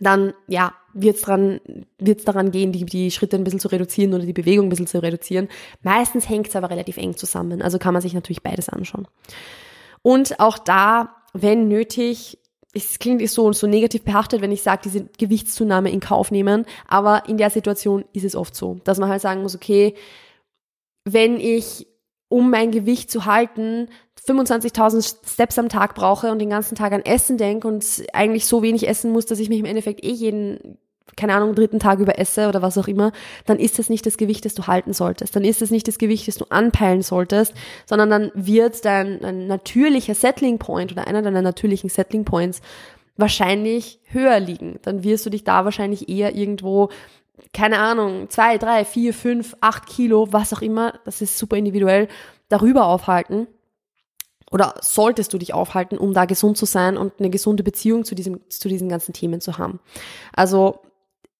dann 0.00 0.34
ja, 0.48 0.74
wird 0.94 1.16
es 1.16 1.22
dran, 1.22 1.60
wird's 1.98 2.24
daran 2.24 2.50
gehen, 2.50 2.72
die, 2.72 2.84
die 2.84 3.10
Schritte 3.10 3.36
ein 3.36 3.44
bisschen 3.44 3.60
zu 3.60 3.68
reduzieren 3.68 4.14
oder 4.14 4.24
die 4.24 4.32
Bewegung 4.32 4.66
ein 4.66 4.70
bisschen 4.70 4.86
zu 4.86 5.02
reduzieren. 5.02 5.48
Meistens 5.82 6.28
hängt 6.28 6.48
es 6.48 6.56
aber 6.56 6.70
relativ 6.70 6.96
eng 6.96 7.16
zusammen. 7.16 7.62
Also 7.62 7.78
kann 7.78 7.92
man 7.92 8.02
sich 8.02 8.14
natürlich 8.14 8.42
beides 8.42 8.68
anschauen. 8.68 9.06
Und 10.02 10.40
auch 10.40 10.58
da, 10.58 11.16
wenn 11.32 11.68
nötig, 11.68 12.38
es 12.72 12.98
klingt 12.98 13.28
so, 13.28 13.52
so 13.52 13.66
negativ 13.66 14.02
behaftet, 14.02 14.42
wenn 14.42 14.52
ich 14.52 14.62
sage, 14.62 14.82
diese 14.84 15.08
Gewichtszunahme 15.18 15.90
in 15.90 16.00
Kauf 16.00 16.30
nehmen, 16.30 16.66
aber 16.86 17.28
in 17.28 17.36
der 17.36 17.50
Situation 17.50 18.04
ist 18.12 18.24
es 18.24 18.36
oft 18.36 18.54
so, 18.54 18.80
dass 18.84 18.98
man 18.98 19.08
halt 19.08 19.22
sagen 19.22 19.42
muss, 19.42 19.56
okay, 19.56 19.94
wenn 21.04 21.40
ich 21.40 21.86
um 22.28 22.48
mein 22.48 22.70
Gewicht 22.70 23.10
zu 23.10 23.24
halten, 23.26 23.88
25.000 24.26 25.16
Steps 25.26 25.58
am 25.58 25.68
Tag 25.68 25.94
brauche 25.94 26.30
und 26.30 26.38
den 26.38 26.50
ganzen 26.50 26.74
Tag 26.74 26.92
an 26.92 27.04
Essen 27.04 27.38
denke 27.38 27.66
und 27.66 27.84
eigentlich 28.12 28.46
so 28.46 28.62
wenig 28.62 28.88
essen 28.88 29.12
muss, 29.12 29.26
dass 29.26 29.38
ich 29.38 29.48
mich 29.48 29.58
im 29.58 29.64
Endeffekt 29.64 30.04
eh 30.04 30.12
jeden, 30.12 30.78
keine 31.16 31.34
Ahnung, 31.34 31.54
dritten 31.54 31.78
Tag 31.78 31.98
über 31.98 32.18
esse 32.18 32.48
oder 32.48 32.62
was 32.62 32.78
auch 32.78 32.88
immer, 32.88 33.12
dann 33.46 33.58
ist 33.58 33.78
das 33.78 33.88
nicht 33.88 34.06
das 34.06 34.16
Gewicht, 34.16 34.44
das 34.44 34.54
du 34.54 34.66
halten 34.66 34.92
solltest. 34.92 35.34
Dann 35.34 35.44
ist 35.44 35.62
das 35.62 35.70
nicht 35.70 35.88
das 35.88 35.98
Gewicht, 35.98 36.28
das 36.28 36.36
du 36.36 36.46
anpeilen 36.50 37.02
solltest, 37.02 37.54
sondern 37.86 38.10
dann 38.10 38.30
wird 38.34 38.84
dein, 38.84 39.20
dein 39.20 39.46
natürlicher 39.46 40.14
Settling 40.14 40.58
Point 40.58 40.92
oder 40.92 41.06
einer 41.06 41.22
deiner 41.22 41.42
natürlichen 41.42 41.90
Settling 41.90 42.24
Points 42.24 42.60
wahrscheinlich 43.16 44.00
höher 44.04 44.40
liegen. 44.40 44.78
Dann 44.82 45.02
wirst 45.02 45.26
du 45.26 45.30
dich 45.30 45.44
da 45.44 45.64
wahrscheinlich 45.64 46.08
eher 46.08 46.34
irgendwo 46.34 46.90
keine 47.52 47.78
Ahnung, 47.78 48.28
zwei, 48.28 48.58
drei, 48.58 48.84
vier, 48.84 49.14
fünf, 49.14 49.56
acht 49.60 49.86
Kilo, 49.86 50.28
was 50.30 50.52
auch 50.52 50.62
immer, 50.62 50.94
das 51.04 51.20
ist 51.20 51.38
super 51.38 51.56
individuell, 51.56 52.08
darüber 52.48 52.86
aufhalten. 52.86 53.46
Oder 54.50 54.74
solltest 54.80 55.32
du 55.32 55.38
dich 55.38 55.54
aufhalten, 55.54 55.96
um 55.96 56.12
da 56.12 56.24
gesund 56.24 56.56
zu 56.58 56.66
sein 56.66 56.96
und 56.96 57.14
eine 57.18 57.30
gesunde 57.30 57.62
Beziehung 57.62 58.04
zu, 58.04 58.14
diesem, 58.14 58.40
zu 58.50 58.68
diesen 58.68 58.88
ganzen 58.88 59.12
Themen 59.12 59.40
zu 59.40 59.58
haben. 59.58 59.80
Also 60.34 60.80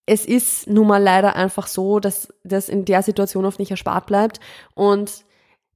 es 0.07 0.27
ist 0.27 0.69
nun 0.69 0.87
mal 0.87 1.03
leider 1.03 1.37
einfach 1.37 1.67
so, 1.67 2.01
dass 2.01 2.33
das 2.45 2.69
in 2.69 2.85
der 2.85 3.03
Situation 3.03 3.45
oft 3.45 3.59
nicht 3.59 3.71
erspart 3.71 4.07
bleibt. 4.07 4.41
Und 4.75 5.25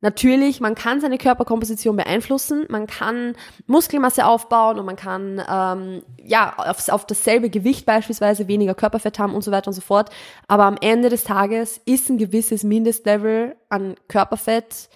Natürlich, 0.04 0.60
man 0.60 0.74
kann 0.74 1.00
seine 1.00 1.16
Körperkomposition 1.16 1.96
beeinflussen, 1.96 2.66
man 2.68 2.86
kann 2.86 3.34
Muskelmasse 3.66 4.26
aufbauen 4.26 4.78
und 4.78 4.84
man 4.84 4.96
kann 4.96 5.42
ähm, 5.50 6.02
ja 6.22 6.52
auf, 6.58 6.86
auf 6.90 7.06
dasselbe 7.06 7.48
Gewicht 7.48 7.86
beispielsweise 7.86 8.46
weniger 8.46 8.74
Körperfett 8.74 9.18
haben 9.18 9.34
und 9.34 9.42
so 9.42 9.50
weiter 9.50 9.68
und 9.68 9.72
so 9.72 9.80
fort. 9.80 10.10
Aber 10.46 10.64
am 10.64 10.76
Ende 10.78 11.08
des 11.08 11.24
Tages 11.24 11.80
ist 11.86 12.10
ein 12.10 12.18
gewisses 12.18 12.64
Mindestlevel 12.64 13.56
an 13.70 13.94
Körperfett, 14.06 14.90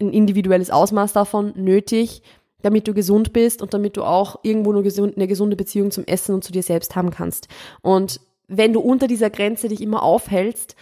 ein 0.00 0.12
individuelles 0.12 0.70
Ausmaß 0.70 1.12
davon 1.12 1.52
nötig, 1.56 2.22
damit 2.62 2.88
du 2.88 2.94
gesund 2.94 3.32
bist 3.32 3.62
und 3.62 3.74
damit 3.74 3.96
du 3.96 4.04
auch 4.04 4.40
irgendwo 4.42 4.72
eine 4.72 5.26
gesunde 5.28 5.56
Beziehung 5.56 5.90
zum 5.90 6.04
Essen 6.04 6.34
und 6.34 6.44
zu 6.44 6.52
dir 6.52 6.62
selbst 6.62 6.96
haben 6.96 7.10
kannst. 7.10 7.48
Und 7.82 8.20
wenn 8.48 8.72
du 8.72 8.80
unter 8.80 9.06
dieser 9.06 9.30
Grenze 9.30 9.68
dich 9.68 9.80
immer 9.80 10.02
aufhältst, 10.02 10.74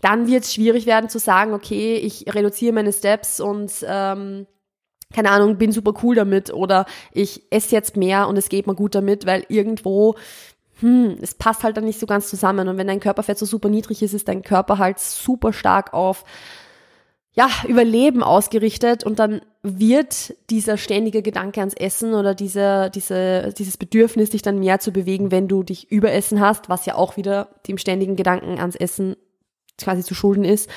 dann 0.00 0.26
wird 0.26 0.44
es 0.44 0.54
schwierig 0.54 0.86
werden 0.86 1.08
zu 1.08 1.18
sagen, 1.18 1.54
okay, 1.54 1.96
ich 1.96 2.34
reduziere 2.34 2.74
meine 2.74 2.92
Steps 2.92 3.40
und 3.40 3.72
ähm, 3.86 4.46
keine 5.12 5.30
Ahnung, 5.30 5.58
bin 5.58 5.72
super 5.72 5.94
cool 6.02 6.14
damit 6.14 6.52
oder 6.52 6.86
ich 7.12 7.42
esse 7.50 7.74
jetzt 7.74 7.96
mehr 7.96 8.28
und 8.28 8.36
es 8.36 8.48
geht 8.48 8.66
mir 8.66 8.74
gut 8.74 8.94
damit, 8.94 9.26
weil 9.26 9.44
irgendwo 9.48 10.16
hm, 10.80 11.16
es 11.20 11.34
passt 11.34 11.62
halt 11.62 11.76
dann 11.76 11.84
nicht 11.84 12.00
so 12.00 12.06
ganz 12.06 12.28
zusammen. 12.28 12.68
Und 12.68 12.76
wenn 12.76 12.88
dein 12.88 13.00
Körperfett 13.00 13.38
so 13.38 13.46
super 13.46 13.68
niedrig 13.68 14.02
ist, 14.02 14.14
ist 14.14 14.28
dein 14.28 14.42
Körper 14.42 14.78
halt 14.78 14.98
super 14.98 15.52
stark 15.52 15.94
auf 15.94 16.24
ja, 17.34 17.48
Überleben 17.66 18.22
ausgerichtet 18.22 19.04
und 19.04 19.18
dann 19.18 19.40
wird 19.62 20.34
dieser 20.50 20.76
ständige 20.76 21.22
Gedanke 21.22 21.60
ans 21.60 21.74
Essen 21.74 22.14
oder 22.14 22.34
diese, 22.34 22.90
diese, 22.94 23.54
dieses 23.56 23.78
Bedürfnis, 23.78 24.30
dich 24.30 24.42
dann 24.42 24.58
mehr 24.58 24.80
zu 24.80 24.92
bewegen, 24.92 25.30
wenn 25.30 25.48
du 25.48 25.62
dich 25.62 25.90
überessen 25.90 26.40
hast, 26.40 26.68
was 26.68 26.84
ja 26.84 26.94
auch 26.94 27.16
wieder 27.16 27.48
dem 27.66 27.78
ständigen 27.78 28.16
Gedanken 28.16 28.58
ans 28.58 28.76
Essen 28.76 29.16
quasi 29.78 30.02
zu 30.02 30.14
schulden 30.14 30.44
ist, 30.44 30.68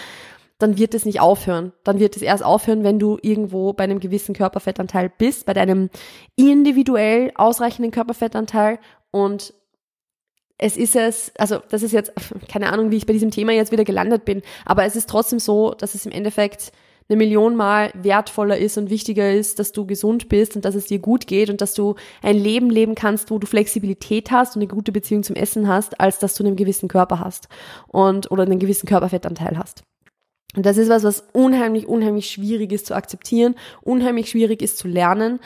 dann 0.57 0.77
wird 0.77 0.93
es 0.93 1.03
nicht 1.03 1.19
aufhören. 1.19 1.73
Dann 1.83 1.99
wird 1.99 2.15
es 2.15 2.21
erst 2.21 2.43
aufhören, 2.43 2.85
wenn 2.85 2.99
du 2.99 3.17
irgendwo 3.21 3.73
bei 3.73 3.83
einem 3.83 3.99
gewissen 3.99 4.33
Körperfettanteil 4.33 5.11
bist, 5.17 5.45
bei 5.45 5.53
deinem 5.53 5.89
individuell 6.37 7.31
ausreichenden 7.35 7.91
Körperfettanteil 7.91 8.79
und 9.11 9.53
es 10.57 10.77
ist 10.77 10.95
es, 10.95 11.31
also 11.37 11.59
das 11.69 11.83
ist 11.83 11.91
jetzt, 11.91 12.13
keine 12.49 12.71
Ahnung, 12.71 12.91
wie 12.91 12.97
ich 12.97 13.05
bei 13.05 13.13
diesem 13.13 13.31
Thema 13.31 13.51
jetzt 13.51 13.71
wieder 13.71 13.83
gelandet 13.83 14.25
bin, 14.25 14.41
aber 14.65 14.85
es 14.85 14.95
ist 14.95 15.09
trotzdem 15.09 15.39
so, 15.39 15.73
dass 15.73 15.95
es 15.95 16.05
im 16.05 16.11
Endeffekt 16.11 16.71
eine 17.07 17.17
Million 17.17 17.55
Mal 17.55 17.91
wertvoller 17.93 18.57
ist 18.57 18.77
und 18.77 18.89
wichtiger 18.89 19.31
ist, 19.31 19.59
dass 19.59 19.71
du 19.71 19.85
gesund 19.85 20.27
bist 20.27 20.55
und 20.55 20.65
dass 20.65 20.73
es 20.73 20.85
dir 20.85 20.99
gut 20.99 21.27
geht 21.27 21.49
und 21.49 21.61
dass 21.61 21.75
du 21.75 21.95
ein 22.23 22.37
Leben 22.37 22.69
leben 22.69 22.95
kannst, 22.95 23.29
wo 23.29 23.37
du 23.37 23.45
Flexibilität 23.45 24.31
hast 24.31 24.55
und 24.55 24.61
eine 24.61 24.67
gute 24.67 24.91
Beziehung 24.91 25.21
zum 25.21 25.35
Essen 25.35 25.67
hast, 25.67 25.99
als 25.99 26.17
dass 26.17 26.33
du 26.33 26.43
einen 26.43 26.55
gewissen 26.55 26.89
Körper 26.89 27.19
hast 27.19 27.47
und 27.87 28.31
oder 28.31 28.43
einen 28.43 28.59
gewissen 28.59 28.87
Körperfettanteil 28.87 29.57
hast. 29.57 29.83
Und 30.55 30.65
das 30.65 30.77
ist 30.77 30.89
was, 30.89 31.03
was 31.03 31.25
unheimlich, 31.33 31.85
unheimlich 31.87 32.29
schwierig 32.29 32.71
ist 32.71 32.87
zu 32.87 32.95
akzeptieren, 32.95 33.55
unheimlich 33.81 34.29
schwierig 34.29 34.61
ist 34.61 34.77
zu 34.77 34.87
lernen, 34.87 35.39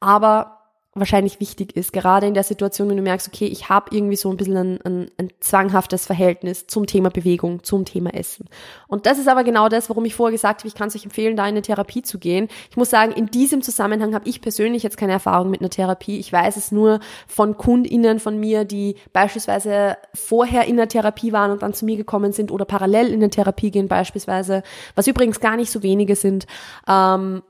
aber 0.00 0.63
wahrscheinlich 0.94 1.40
wichtig 1.40 1.76
ist, 1.76 1.92
gerade 1.92 2.26
in 2.26 2.34
der 2.34 2.44
Situation, 2.44 2.88
wenn 2.88 2.96
du 2.96 3.02
merkst, 3.02 3.28
okay, 3.28 3.46
ich 3.46 3.68
habe 3.68 3.94
irgendwie 3.94 4.16
so 4.16 4.30
ein 4.30 4.36
bisschen 4.36 4.56
ein, 4.56 4.80
ein, 4.84 5.10
ein 5.18 5.30
zwanghaftes 5.40 6.06
Verhältnis 6.06 6.66
zum 6.66 6.86
Thema 6.86 7.10
Bewegung, 7.10 7.64
zum 7.64 7.84
Thema 7.84 8.14
Essen. 8.14 8.46
Und 8.86 9.06
das 9.06 9.18
ist 9.18 9.28
aber 9.28 9.42
genau 9.42 9.68
das, 9.68 9.90
warum 9.90 10.04
ich 10.04 10.14
vorher 10.14 10.32
gesagt 10.32 10.60
habe, 10.60 10.68
ich 10.68 10.74
kann 10.74 10.88
es 10.88 10.96
euch 10.96 11.04
empfehlen, 11.04 11.36
da 11.36 11.44
in 11.44 11.48
eine 11.48 11.62
Therapie 11.62 12.02
zu 12.02 12.18
gehen. 12.18 12.48
Ich 12.70 12.76
muss 12.76 12.90
sagen, 12.90 13.12
in 13.12 13.26
diesem 13.26 13.62
Zusammenhang 13.62 14.14
habe 14.14 14.28
ich 14.28 14.40
persönlich 14.40 14.82
jetzt 14.82 14.96
keine 14.96 15.12
Erfahrung 15.12 15.50
mit 15.50 15.60
einer 15.60 15.70
Therapie. 15.70 16.18
Ich 16.18 16.32
weiß 16.32 16.56
es 16.56 16.70
nur 16.70 17.00
von 17.26 17.56
KundInnen 17.56 18.20
von 18.20 18.38
mir, 18.38 18.64
die 18.64 18.96
beispielsweise 19.12 19.96
vorher 20.14 20.66
in 20.66 20.76
der 20.76 20.88
Therapie 20.88 21.32
waren 21.32 21.50
und 21.50 21.62
dann 21.62 21.74
zu 21.74 21.84
mir 21.84 21.96
gekommen 21.96 22.32
sind 22.32 22.52
oder 22.52 22.64
parallel 22.64 23.12
in 23.12 23.20
der 23.20 23.30
Therapie 23.30 23.70
gehen 23.70 23.88
beispielsweise, 23.88 24.62
was 24.94 25.06
übrigens 25.06 25.40
gar 25.40 25.56
nicht 25.56 25.70
so 25.70 25.82
wenige 25.82 26.14
sind. 26.14 26.46
Ähm, 26.88 27.42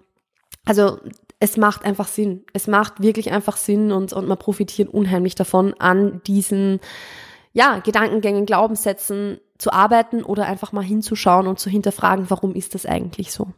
also 0.64 0.98
es 1.40 1.56
macht 1.56 1.84
einfach 1.84 2.08
Sinn. 2.08 2.44
Es 2.52 2.66
macht 2.66 3.02
wirklich 3.02 3.32
einfach 3.32 3.56
Sinn 3.56 3.92
und, 3.92 4.12
und 4.12 4.26
man 4.26 4.38
profitiert 4.38 4.88
unheimlich 4.88 5.34
davon, 5.34 5.74
an 5.78 6.20
diesen 6.26 6.80
ja, 7.52 7.78
Gedankengängen, 7.78 8.46
Glaubenssätzen 8.46 9.40
zu 9.58 9.72
arbeiten 9.72 10.24
oder 10.24 10.46
einfach 10.46 10.72
mal 10.72 10.84
hinzuschauen 10.84 11.46
und 11.46 11.58
zu 11.58 11.70
hinterfragen, 11.70 12.28
warum 12.28 12.54
ist 12.54 12.74
das 12.74 12.86
eigentlich 12.86 13.32
so. 13.32 13.48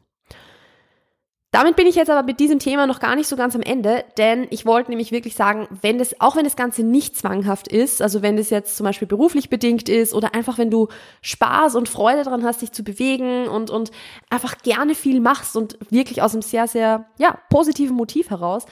Damit 1.53 1.77
bin 1.77 1.87
ich 1.87 1.95
jetzt 1.95 2.11
aber 2.11 2.23
mit 2.23 2.41
diesem 2.41 2.59
Thema 2.59 2.87
noch 2.87 3.01
gar 3.01 3.17
nicht 3.17 3.29
so 3.29 3.37
ganz 3.37 3.55
am 3.55 3.63
Ende, 3.63 4.05
denn 4.19 4.47
ich 4.51 4.67
wollte 4.67 4.91
nämlich 4.91 5.13
wirklich 5.13 5.37
sagen, 5.37 5.69
wenn 5.81 5.97
das, 5.97 6.21
auch 6.21 6.37
wenn 6.37 6.45
das 6.45 6.57
Ganze 6.57 6.83
nicht 6.83 7.17
zwanghaft 7.17 7.69
ist, 7.69 8.03
also 8.03 8.21
wenn 8.21 8.37
das 8.37 8.51
jetzt 8.51 8.77
zum 8.77 8.85
Beispiel 8.85 9.09
beruflich 9.09 9.49
bedingt 9.49 9.89
ist 9.89 10.13
oder 10.13 10.35
einfach 10.35 10.59
wenn 10.59 10.71
du 10.71 10.89
Spaß 11.23 11.77
und 11.77 11.89
Freude 11.89 12.25
daran 12.25 12.45
hast, 12.45 12.63
dich 12.63 12.73
zu 12.73 12.83
bewegen 12.83 13.49
und, 13.49 13.71
und 13.71 13.91
einfach 14.29 14.59
gerne 14.59 14.95
viel 14.95 15.21
machst 15.21 15.57
und 15.57 15.79
wirklich 15.89 16.21
aus 16.21 16.35
einem 16.35 16.43
sehr, 16.43 16.67
sehr, 16.67 17.07
ja, 17.19 17.39
positiven 17.49 17.97
Motiv 17.97 18.31
heraus, 18.31 18.67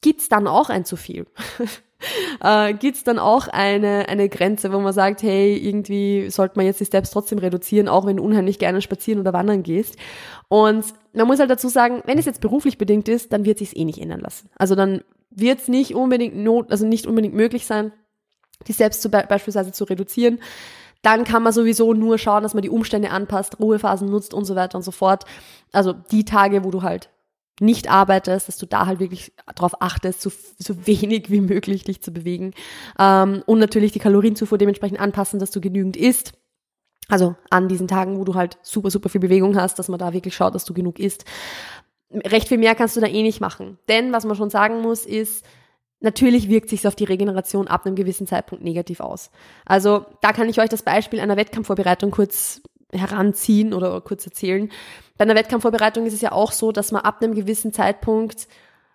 gibt's 0.00 0.28
dann 0.28 0.48
auch 0.48 0.70
ein 0.70 0.84
zu 0.84 0.96
viel. 0.96 1.26
äh, 2.42 2.74
gibt 2.74 3.06
dann 3.06 3.18
auch 3.18 3.48
eine, 3.48 4.08
eine 4.08 4.28
Grenze, 4.28 4.72
wo 4.72 4.80
man 4.80 4.92
sagt, 4.92 5.22
hey, 5.22 5.56
irgendwie 5.56 6.30
sollte 6.30 6.56
man 6.56 6.66
jetzt 6.66 6.80
die 6.80 6.84
Steps 6.84 7.10
trotzdem 7.10 7.38
reduzieren, 7.38 7.88
auch 7.88 8.06
wenn 8.06 8.16
du 8.16 8.22
unheimlich 8.22 8.58
gerne 8.58 8.82
spazieren 8.82 9.20
oder 9.20 9.32
wandern 9.32 9.62
gehst. 9.62 9.96
Und 10.48 10.84
man 11.12 11.26
muss 11.26 11.38
halt 11.38 11.50
dazu 11.50 11.68
sagen, 11.68 12.02
wenn 12.06 12.18
es 12.18 12.26
jetzt 12.26 12.40
beruflich 12.40 12.78
bedingt 12.78 13.08
ist, 13.08 13.32
dann 13.32 13.44
wird 13.44 13.58
sich 13.58 13.76
eh 13.76 13.84
nicht 13.84 14.00
ändern 14.00 14.20
lassen. 14.20 14.50
Also 14.56 14.74
dann 14.74 15.02
wird 15.30 15.60
es 15.60 15.68
nicht 15.68 15.94
unbedingt 15.94 16.36
not, 16.36 16.70
also 16.70 16.86
nicht 16.86 17.06
unbedingt 17.06 17.34
möglich 17.34 17.66
sein, 17.66 17.92
die 18.66 18.74
Steps 18.74 19.00
zu, 19.00 19.08
beispielsweise 19.08 19.72
zu 19.72 19.84
reduzieren. 19.84 20.40
Dann 21.02 21.24
kann 21.24 21.42
man 21.42 21.52
sowieso 21.52 21.94
nur 21.94 22.16
schauen, 22.18 22.44
dass 22.44 22.54
man 22.54 22.62
die 22.62 22.70
Umstände 22.70 23.10
anpasst, 23.10 23.58
Ruhephasen 23.58 24.08
nutzt 24.08 24.34
und 24.34 24.44
so 24.44 24.54
weiter 24.54 24.76
und 24.78 24.84
so 24.84 24.92
fort. 24.92 25.24
Also 25.72 25.92
die 25.92 26.24
Tage, 26.24 26.62
wo 26.64 26.70
du 26.70 26.82
halt 26.82 27.10
nicht 27.60 27.90
arbeitest, 27.90 28.48
dass 28.48 28.56
du 28.56 28.66
da 28.66 28.86
halt 28.86 28.98
wirklich 29.00 29.32
darauf 29.54 29.80
achtest, 29.80 30.22
so, 30.22 30.30
so 30.58 30.86
wenig 30.86 31.30
wie 31.30 31.40
möglich 31.40 31.84
dich 31.84 32.02
zu 32.02 32.12
bewegen. 32.12 32.54
Ähm, 32.98 33.42
und 33.46 33.58
natürlich 33.58 33.92
die 33.92 33.98
Kalorienzufuhr 33.98 34.58
dementsprechend 34.58 35.00
anpassen, 35.00 35.38
dass 35.38 35.50
du 35.50 35.60
genügend 35.60 35.96
isst. 35.96 36.32
Also 37.08 37.34
an 37.50 37.68
diesen 37.68 37.88
Tagen, 37.88 38.18
wo 38.18 38.24
du 38.24 38.34
halt 38.34 38.58
super, 38.62 38.90
super 38.90 39.08
viel 39.08 39.20
Bewegung 39.20 39.56
hast, 39.56 39.78
dass 39.78 39.88
man 39.88 39.98
da 39.98 40.12
wirklich 40.12 40.34
schaut, 40.34 40.54
dass 40.54 40.64
du 40.64 40.72
genug 40.72 40.98
isst. 40.98 41.24
Recht 42.10 42.48
viel 42.48 42.58
mehr 42.58 42.74
kannst 42.74 42.96
du 42.96 43.00
da 43.00 43.06
eh 43.06 43.22
nicht 43.22 43.40
machen. 43.40 43.78
Denn 43.88 44.12
was 44.12 44.24
man 44.24 44.36
schon 44.36 44.50
sagen 44.50 44.80
muss, 44.80 45.04
ist, 45.04 45.44
natürlich 46.00 46.48
wirkt 46.48 46.68
sich 46.68 46.86
auf 46.86 46.94
die 46.94 47.04
Regeneration 47.04 47.68
ab 47.68 47.86
einem 47.86 47.96
gewissen 47.96 48.26
Zeitpunkt 48.26 48.64
negativ 48.64 49.00
aus. 49.00 49.30
Also 49.66 50.06
da 50.20 50.32
kann 50.32 50.48
ich 50.48 50.60
euch 50.60 50.68
das 50.68 50.82
Beispiel 50.82 51.20
einer 51.20 51.36
Wettkampfvorbereitung 51.36 52.10
kurz 52.10 52.62
heranziehen 52.92 53.72
oder 53.72 54.00
kurz 54.00 54.26
erzählen. 54.26 54.70
Bei 55.22 55.24
einer 55.30 55.36
Wettkampfvorbereitung 55.36 56.04
ist 56.04 56.14
es 56.14 56.20
ja 56.20 56.32
auch 56.32 56.50
so, 56.50 56.72
dass 56.72 56.90
man 56.90 57.02
ab 57.02 57.22
einem 57.22 57.36
gewissen 57.36 57.72
Zeitpunkt 57.72 58.48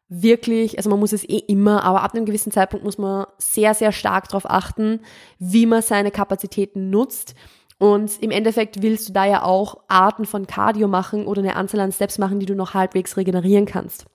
wirklich, 0.09 0.77
also 0.77 0.89
man 0.89 0.99
muss 0.99 1.13
es 1.13 1.23
eh 1.23 1.37
immer, 1.37 1.85
aber 1.85 2.03
ab 2.03 2.13
einem 2.13 2.25
gewissen 2.25 2.51
Zeitpunkt 2.51 2.83
muss 2.83 2.97
man 2.97 3.27
sehr, 3.37 3.73
sehr 3.73 3.93
stark 3.93 4.27
darauf 4.27 4.45
achten, 4.45 4.99
wie 5.39 5.65
man 5.65 5.81
seine 5.81 6.11
Kapazitäten 6.11 6.89
nutzt. 6.89 7.33
Und 7.79 8.21
im 8.21 8.31
Endeffekt 8.31 8.81
willst 8.81 9.07
du 9.07 9.13
da 9.13 9.23
ja 9.23 9.43
auch 9.43 9.77
Arten 9.87 10.25
von 10.25 10.47
Cardio 10.47 10.89
machen 10.89 11.25
oder 11.25 11.41
eine 11.41 11.55
Anzahl 11.55 11.79
an 11.79 11.93
Steps 11.93 12.17
machen, 12.17 12.41
die 12.41 12.45
du 12.45 12.55
noch 12.55 12.73
halbwegs 12.73 13.15
regenerieren 13.15 13.65
kannst 13.65 14.05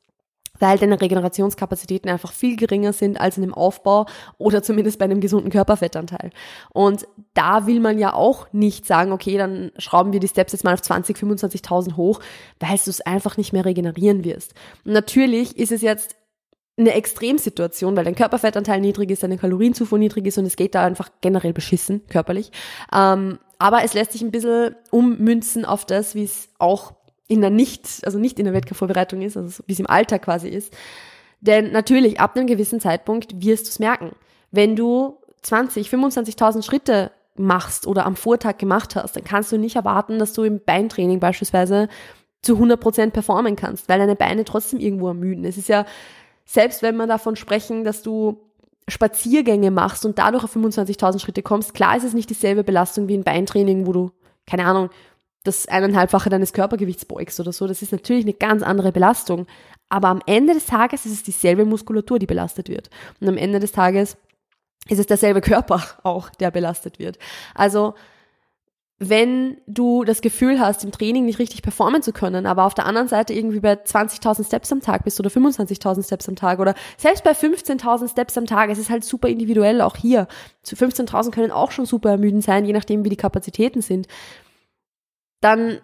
weil 0.62 0.78
deine 0.78 1.00
Regenerationskapazitäten 1.00 2.08
einfach 2.08 2.32
viel 2.32 2.56
geringer 2.56 2.92
sind 2.92 3.20
als 3.20 3.36
in 3.36 3.42
dem 3.42 3.52
Aufbau 3.52 4.06
oder 4.38 4.62
zumindest 4.62 4.98
bei 4.98 5.04
einem 5.04 5.20
gesunden 5.20 5.50
Körperfettanteil. 5.50 6.30
Und 6.72 7.06
da 7.34 7.66
will 7.66 7.80
man 7.80 7.98
ja 7.98 8.14
auch 8.14 8.46
nicht 8.52 8.86
sagen, 8.86 9.10
okay, 9.10 9.36
dann 9.36 9.72
schrauben 9.76 10.12
wir 10.12 10.20
die 10.20 10.28
Steps 10.28 10.52
jetzt 10.52 10.62
mal 10.62 10.74
auf 10.74 10.80
20, 10.80 11.16
25.000 11.16 11.96
hoch, 11.96 12.20
weil 12.60 12.78
du 12.82 12.90
es 12.90 13.00
einfach 13.00 13.36
nicht 13.36 13.52
mehr 13.52 13.64
regenerieren 13.64 14.24
wirst. 14.24 14.54
Natürlich 14.84 15.58
ist 15.58 15.72
es 15.72 15.82
jetzt 15.82 16.14
eine 16.78 16.94
Extremsituation, 16.94 17.96
weil 17.96 18.04
dein 18.04 18.14
Körperfettanteil 18.14 18.80
niedrig 18.80 19.10
ist, 19.10 19.22
deine 19.22 19.38
Kalorienzufuhr 19.38 19.98
niedrig 19.98 20.26
ist 20.26 20.38
und 20.38 20.46
es 20.46 20.56
geht 20.56 20.74
da 20.74 20.84
einfach 20.84 21.10
generell 21.20 21.52
beschissen, 21.52 22.06
körperlich. 22.06 22.50
Ähm, 22.94 23.40
aber 23.58 23.84
es 23.84 23.94
lässt 23.94 24.12
sich 24.12 24.22
ein 24.22 24.30
bisschen 24.30 24.76
ummünzen 24.90 25.64
auf 25.64 25.84
das, 25.84 26.14
wie 26.14 26.24
es 26.24 26.48
auch 26.58 26.94
in 27.28 27.40
der 27.40 27.50
nicht, 27.50 27.88
also 28.04 28.18
nicht 28.18 28.38
in 28.38 28.44
der 28.44 28.54
Wettkampfvorbereitung 28.54 29.22
ist, 29.22 29.36
also 29.36 29.62
wie 29.66 29.72
es 29.72 29.80
im 29.80 29.86
Alltag 29.86 30.22
quasi 30.22 30.48
ist. 30.48 30.76
Denn 31.40 31.72
natürlich, 31.72 32.20
ab 32.20 32.36
einem 32.36 32.46
gewissen 32.46 32.80
Zeitpunkt 32.80 33.42
wirst 33.42 33.66
du 33.66 33.70
es 33.70 33.78
merken. 33.78 34.12
Wenn 34.50 34.76
du 34.76 35.18
20, 35.42 35.88
25.000 35.88 36.62
Schritte 36.62 37.10
machst 37.34 37.86
oder 37.86 38.06
am 38.06 38.16
Vortag 38.16 38.58
gemacht 38.58 38.94
hast, 38.94 39.16
dann 39.16 39.24
kannst 39.24 39.50
du 39.50 39.58
nicht 39.58 39.76
erwarten, 39.76 40.18
dass 40.18 40.34
du 40.34 40.44
im 40.44 40.60
Beintraining 40.64 41.18
beispielsweise 41.18 41.88
zu 42.42 42.56
100% 42.56 43.10
performen 43.10 43.56
kannst, 43.56 43.88
weil 43.88 43.98
deine 43.98 44.16
Beine 44.16 44.44
trotzdem 44.44 44.80
irgendwo 44.80 45.08
ermüden. 45.08 45.44
Es 45.44 45.56
ist 45.56 45.68
ja, 45.68 45.86
selbst 46.44 46.82
wenn 46.82 46.96
wir 46.96 47.06
davon 47.06 47.36
sprechen, 47.36 47.84
dass 47.84 48.02
du 48.02 48.40
Spaziergänge 48.88 49.70
machst 49.70 50.04
und 50.04 50.18
dadurch 50.18 50.44
auf 50.44 50.54
25.000 50.54 51.20
Schritte 51.20 51.42
kommst, 51.42 51.72
klar 51.72 51.96
ist 51.96 52.04
es 52.04 52.14
nicht 52.14 52.30
dieselbe 52.30 52.64
Belastung 52.64 53.08
wie 53.08 53.16
ein 53.16 53.24
Beintraining, 53.24 53.86
wo 53.86 53.92
du, 53.92 54.10
keine 54.46 54.64
Ahnung, 54.64 54.90
das 55.44 55.66
eineinhalbfache 55.66 56.30
deines 56.30 56.52
Körpergewichts 56.52 57.04
beugst 57.04 57.40
oder 57.40 57.52
so. 57.52 57.66
Das 57.66 57.82
ist 57.82 57.92
natürlich 57.92 58.24
eine 58.24 58.34
ganz 58.34 58.62
andere 58.62 58.92
Belastung. 58.92 59.46
Aber 59.88 60.08
am 60.08 60.22
Ende 60.26 60.54
des 60.54 60.66
Tages 60.66 61.04
ist 61.04 61.12
es 61.12 61.22
dieselbe 61.22 61.64
Muskulatur, 61.64 62.18
die 62.18 62.26
belastet 62.26 62.68
wird. 62.68 62.90
Und 63.20 63.28
am 63.28 63.36
Ende 63.36 63.60
des 63.60 63.72
Tages 63.72 64.16
ist 64.88 64.98
es 64.98 65.06
derselbe 65.06 65.40
Körper 65.40 65.82
auch, 66.02 66.30
der 66.30 66.50
belastet 66.50 66.98
wird. 66.98 67.18
Also, 67.54 67.94
wenn 68.98 69.56
du 69.66 70.04
das 70.04 70.20
Gefühl 70.20 70.60
hast, 70.60 70.84
im 70.84 70.92
Training 70.92 71.24
nicht 71.24 71.40
richtig 71.40 71.62
performen 71.62 72.02
zu 72.02 72.12
können, 72.12 72.46
aber 72.46 72.64
auf 72.64 72.74
der 72.74 72.86
anderen 72.86 73.08
Seite 73.08 73.34
irgendwie 73.34 73.58
bei 73.58 73.72
20.000 73.72 74.46
Steps 74.46 74.70
am 74.70 74.80
Tag 74.80 75.02
bist 75.02 75.18
oder 75.18 75.28
25.000 75.28 76.06
Steps 76.06 76.28
am 76.28 76.36
Tag 76.36 76.60
oder 76.60 76.76
selbst 76.96 77.24
bei 77.24 77.32
15.000 77.32 78.08
Steps 78.08 78.38
am 78.38 78.46
Tag, 78.46 78.70
es 78.70 78.78
ist 78.78 78.90
halt 78.90 79.02
super 79.02 79.26
individuell 79.26 79.80
auch 79.80 79.96
hier. 79.96 80.28
Zu 80.62 80.76
15.000 80.76 81.32
können 81.32 81.50
auch 81.50 81.72
schon 81.72 81.84
super 81.84 82.10
ermüdend 82.10 82.44
sein, 82.44 82.64
je 82.64 82.72
nachdem, 82.72 83.04
wie 83.04 83.08
die 83.08 83.16
Kapazitäten 83.16 83.82
sind 83.82 84.06
dann 85.42 85.78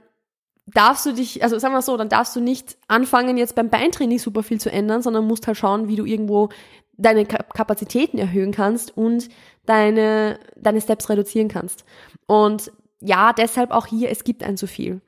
darfst 0.67 1.05
du 1.07 1.13
dich, 1.13 1.43
also 1.43 1.59
sagen 1.59 1.75
wir 1.75 1.83
so, 1.83 1.97
dann 1.97 2.09
darfst 2.09 2.35
du 2.37 2.41
nicht 2.41 2.79
anfangen, 2.89 3.37
jetzt 3.37 3.55
beim 3.55 3.69
Beintraining 3.69 4.19
super 4.19 4.43
viel 4.43 4.61
zu 4.61 4.71
ändern, 4.71 5.03
sondern 5.03 5.27
musst 5.27 5.47
halt 5.47 5.57
schauen, 5.57 5.89
wie 5.89 5.97
du 5.97 6.05
irgendwo 6.05 6.49
deine 6.97 7.27
Kapazitäten 7.27 8.19
erhöhen 8.19 8.53
kannst 8.53 8.97
und 8.97 9.29
deine, 9.67 10.39
deine 10.57 10.81
Steps 10.81 11.09
reduzieren 11.09 11.49
kannst. 11.49 11.85
Und 12.27 12.73
ja, 13.01 13.33
deshalb 13.33 13.71
auch 13.71 13.87
hier, 13.87 14.11
es 14.11 14.25
gibt 14.25 14.43
ein 14.43 14.57
zu 14.57 14.67
viel. 14.67 15.01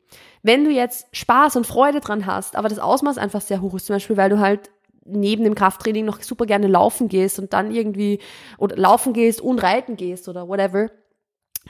Wenn 0.43 0.65
du 0.65 0.71
jetzt 0.71 1.07
Spaß 1.13 1.57
und 1.57 1.67
Freude 1.67 2.01
dran 2.01 2.27
hast, 2.27 2.57
aber 2.57 2.69
das 2.69 2.79
Ausmaß 2.79 3.19
einfach 3.19 3.41
sehr 3.41 3.61
hoch 3.61 3.75
ist, 3.75 3.87
zum 3.87 3.97
Beispiel, 3.97 4.17
weil 4.17 4.31
du 4.31 4.39
halt 4.39 4.71
neben 5.05 5.45
dem 5.45 5.55
Krafttraining 5.55 6.05
noch 6.05 6.23
super 6.23 6.47
gerne 6.47 6.69
laufen 6.69 7.09
gehst 7.09 7.39
und 7.39 7.53
dann 7.53 7.73
irgendwie 7.73 8.21
oder 8.59 8.77
laufen 8.77 9.13
gehst 9.13 9.41
und 9.41 9.59
reiten 9.59 9.97
gehst 9.97 10.29
oder 10.29 10.49
whatever, 10.49 10.89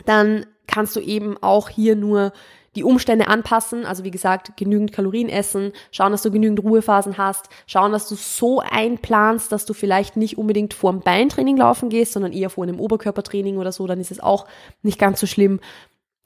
dann 0.05 0.47
kannst 0.67 0.95
du 0.97 1.01
eben 1.01 1.37
auch 1.43 1.69
hier 1.69 1.97
nur 1.97 2.33
die 2.77 2.85
Umstände 2.85 3.27
anpassen, 3.27 3.85
also 3.85 4.05
wie 4.05 4.13
gesagt, 4.13 4.57
genügend 4.57 4.93
Kalorien 4.93 5.29
essen, 5.29 5.73
schauen, 5.91 6.13
dass 6.13 6.23
du 6.23 6.31
genügend 6.31 6.63
Ruhephasen 6.63 7.19
hast, 7.19 7.49
schauen, 7.67 7.91
dass 7.91 8.09
du 8.09 8.15
so 8.15 8.61
einplanst, 8.61 9.51
dass 9.51 9.67
du 9.67 9.75
vielleicht 9.75 10.17
nicht 10.17 10.39
unbedingt 10.39 10.73
vor 10.73 10.93
dem 10.93 11.01
Beintraining 11.01 11.57
laufen 11.57 11.89
gehst, 11.89 12.13
sondern 12.13 12.33
eher 12.33 12.51
vor 12.51 12.65
einem 12.65 12.79
Oberkörpertraining 12.79 13.57
oder 13.57 13.73
so, 13.73 13.87
dann 13.87 14.01
ist 14.01 14.13
es 14.13 14.21
auch 14.21 14.47
nicht 14.83 14.99
ganz 14.99 15.19
so 15.19 15.27
schlimm 15.27 15.61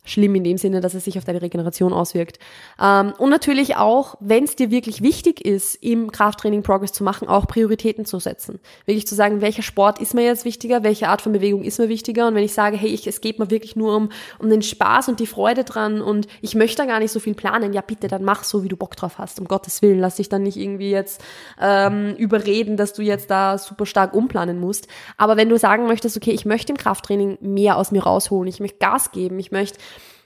schlimm 0.04 0.34
in 0.34 0.44
dem 0.44 0.58
Sinne, 0.58 0.80
dass 0.80 0.94
es 0.94 1.04
sich 1.04 1.18
auf 1.18 1.24
deine 1.24 1.42
Regeneration 1.42 1.92
auswirkt. 1.92 2.38
Ähm, 2.80 3.12
und 3.18 3.30
natürlich 3.30 3.76
auch, 3.76 4.16
wenn 4.20 4.44
es 4.44 4.54
dir 4.54 4.70
wirklich 4.70 5.02
wichtig 5.02 5.44
ist, 5.44 5.76
im 5.76 6.12
Krafttraining 6.12 6.62
Progress 6.62 6.92
zu 6.92 7.02
machen, 7.02 7.26
auch 7.26 7.46
Prioritäten 7.46 8.04
zu 8.04 8.18
setzen. 8.18 8.60
Wirklich 8.84 9.06
zu 9.06 9.14
sagen, 9.14 9.40
welcher 9.40 9.62
Sport 9.62 10.00
ist 10.00 10.14
mir 10.14 10.24
jetzt 10.24 10.44
wichtiger, 10.44 10.82
welche 10.82 11.08
Art 11.08 11.22
von 11.22 11.32
Bewegung 11.32 11.62
ist 11.62 11.78
mir 11.78 11.88
wichtiger. 11.88 12.28
Und 12.28 12.34
wenn 12.34 12.44
ich 12.44 12.52
sage, 12.52 12.76
hey, 12.76 12.90
ich, 12.90 13.06
es 13.06 13.20
geht 13.20 13.38
mir 13.38 13.50
wirklich 13.50 13.76
nur 13.76 13.96
um, 13.96 14.10
um 14.38 14.50
den 14.50 14.62
Spaß 14.62 15.08
und 15.08 15.20
die 15.20 15.26
Freude 15.26 15.64
dran 15.64 16.02
und 16.02 16.26
ich 16.42 16.54
möchte 16.54 16.82
da 16.82 16.86
gar 16.86 17.00
nicht 17.00 17.12
so 17.12 17.20
viel 17.20 17.34
planen, 17.34 17.72
ja 17.72 17.80
bitte, 17.80 18.08
dann 18.08 18.24
mach 18.24 18.44
so, 18.44 18.62
wie 18.62 18.68
du 18.68 18.76
Bock 18.76 18.96
drauf 18.96 19.18
hast. 19.18 19.40
Um 19.40 19.48
Gottes 19.48 19.80
Willen, 19.82 19.98
lass 19.98 20.16
dich 20.16 20.28
dann 20.28 20.42
nicht 20.42 20.56
irgendwie 20.56 20.90
jetzt 20.90 21.22
ähm, 21.60 22.14
überreden, 22.16 22.76
dass 22.76 22.92
du 22.92 23.02
jetzt 23.02 23.30
da 23.30 23.56
super 23.58 23.86
stark 23.86 24.12
umplanen 24.12 24.60
musst. 24.60 24.86
Aber 25.16 25.36
wenn 25.36 25.48
du 25.48 25.58
sagen 25.58 25.86
möchtest, 25.86 26.16
okay, 26.16 26.32
ich 26.32 26.44
möchte 26.44 26.72
im 26.72 26.76
Krafttraining 26.76 27.38
mehr 27.40 27.76
aus 27.78 27.90
mir 27.90 28.02
rausholen, 28.02 28.48
ich 28.48 28.60
möchte 28.60 28.78
Gas 28.78 29.12
geben, 29.12 29.38
ich 29.38 29.50
möchte 29.50 29.78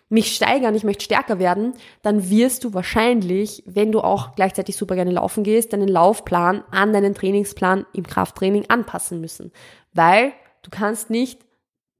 mich 0.09 0.35
steigern, 0.35 0.75
ich 0.75 0.85
möchte 0.85 1.05
stärker 1.05 1.39
werden, 1.39 1.75
dann 2.03 2.31
wirst 2.31 2.65
du 2.65 2.73
wahrscheinlich, 2.73 3.63
wenn 3.67 3.93
du 3.93 4.01
auch 4.01 4.35
gleichzeitig 4.35 4.77
super 4.77 4.95
gerne 4.95 5.11
laufen 5.11 5.45
gehst, 5.45 5.73
deinen 5.73 5.89
Laufplan 5.89 6.65
an 6.71 6.93
deinen 6.93 7.15
Trainingsplan 7.15 7.87
im 7.93 8.07
Krafttraining 8.07 8.67
anpassen 8.69 9.21
müssen. 9.21 9.53
Weil 9.93 10.33
du 10.63 10.71
kannst 10.71 11.11
nicht 11.11 11.41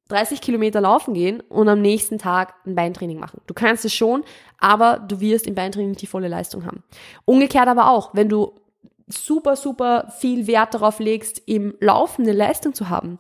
30 0.09 0.41
Kilometer 0.41 0.81
laufen 0.81 1.13
gehen 1.13 1.43
und 1.49 1.69
am 1.69 1.83
nächsten 1.83 2.19
Tag 2.19 2.55
ein 2.67 2.75
Beintraining 2.75 3.19
machen. 3.19 3.43
Du 3.47 3.53
kannst 3.53 3.85
es 3.85 3.93
schon, 3.93 4.25
aber 4.59 4.99
du 4.99 5.21
wirst 5.21 5.47
im 5.47 5.55
Beintraining 5.55 5.91
nicht 5.91 6.03
die 6.03 6.07
volle 6.07 6.29
Leistung 6.29 6.65
haben. 6.65 6.83
Umgekehrt 7.27 7.69
aber 7.69 7.91
auch, 7.91 8.15
wenn 8.15 8.31
du 8.31 8.55
super, 9.07 9.57
super 9.57 10.13
viel 10.19 10.47
Wert 10.47 10.73
darauf 10.75 10.99
legst, 10.99 11.43
im 11.47 11.75
Laufen 11.81 12.23
eine 12.23 12.33
Leistung 12.33 12.73
zu 12.73 12.89
haben 12.89 13.19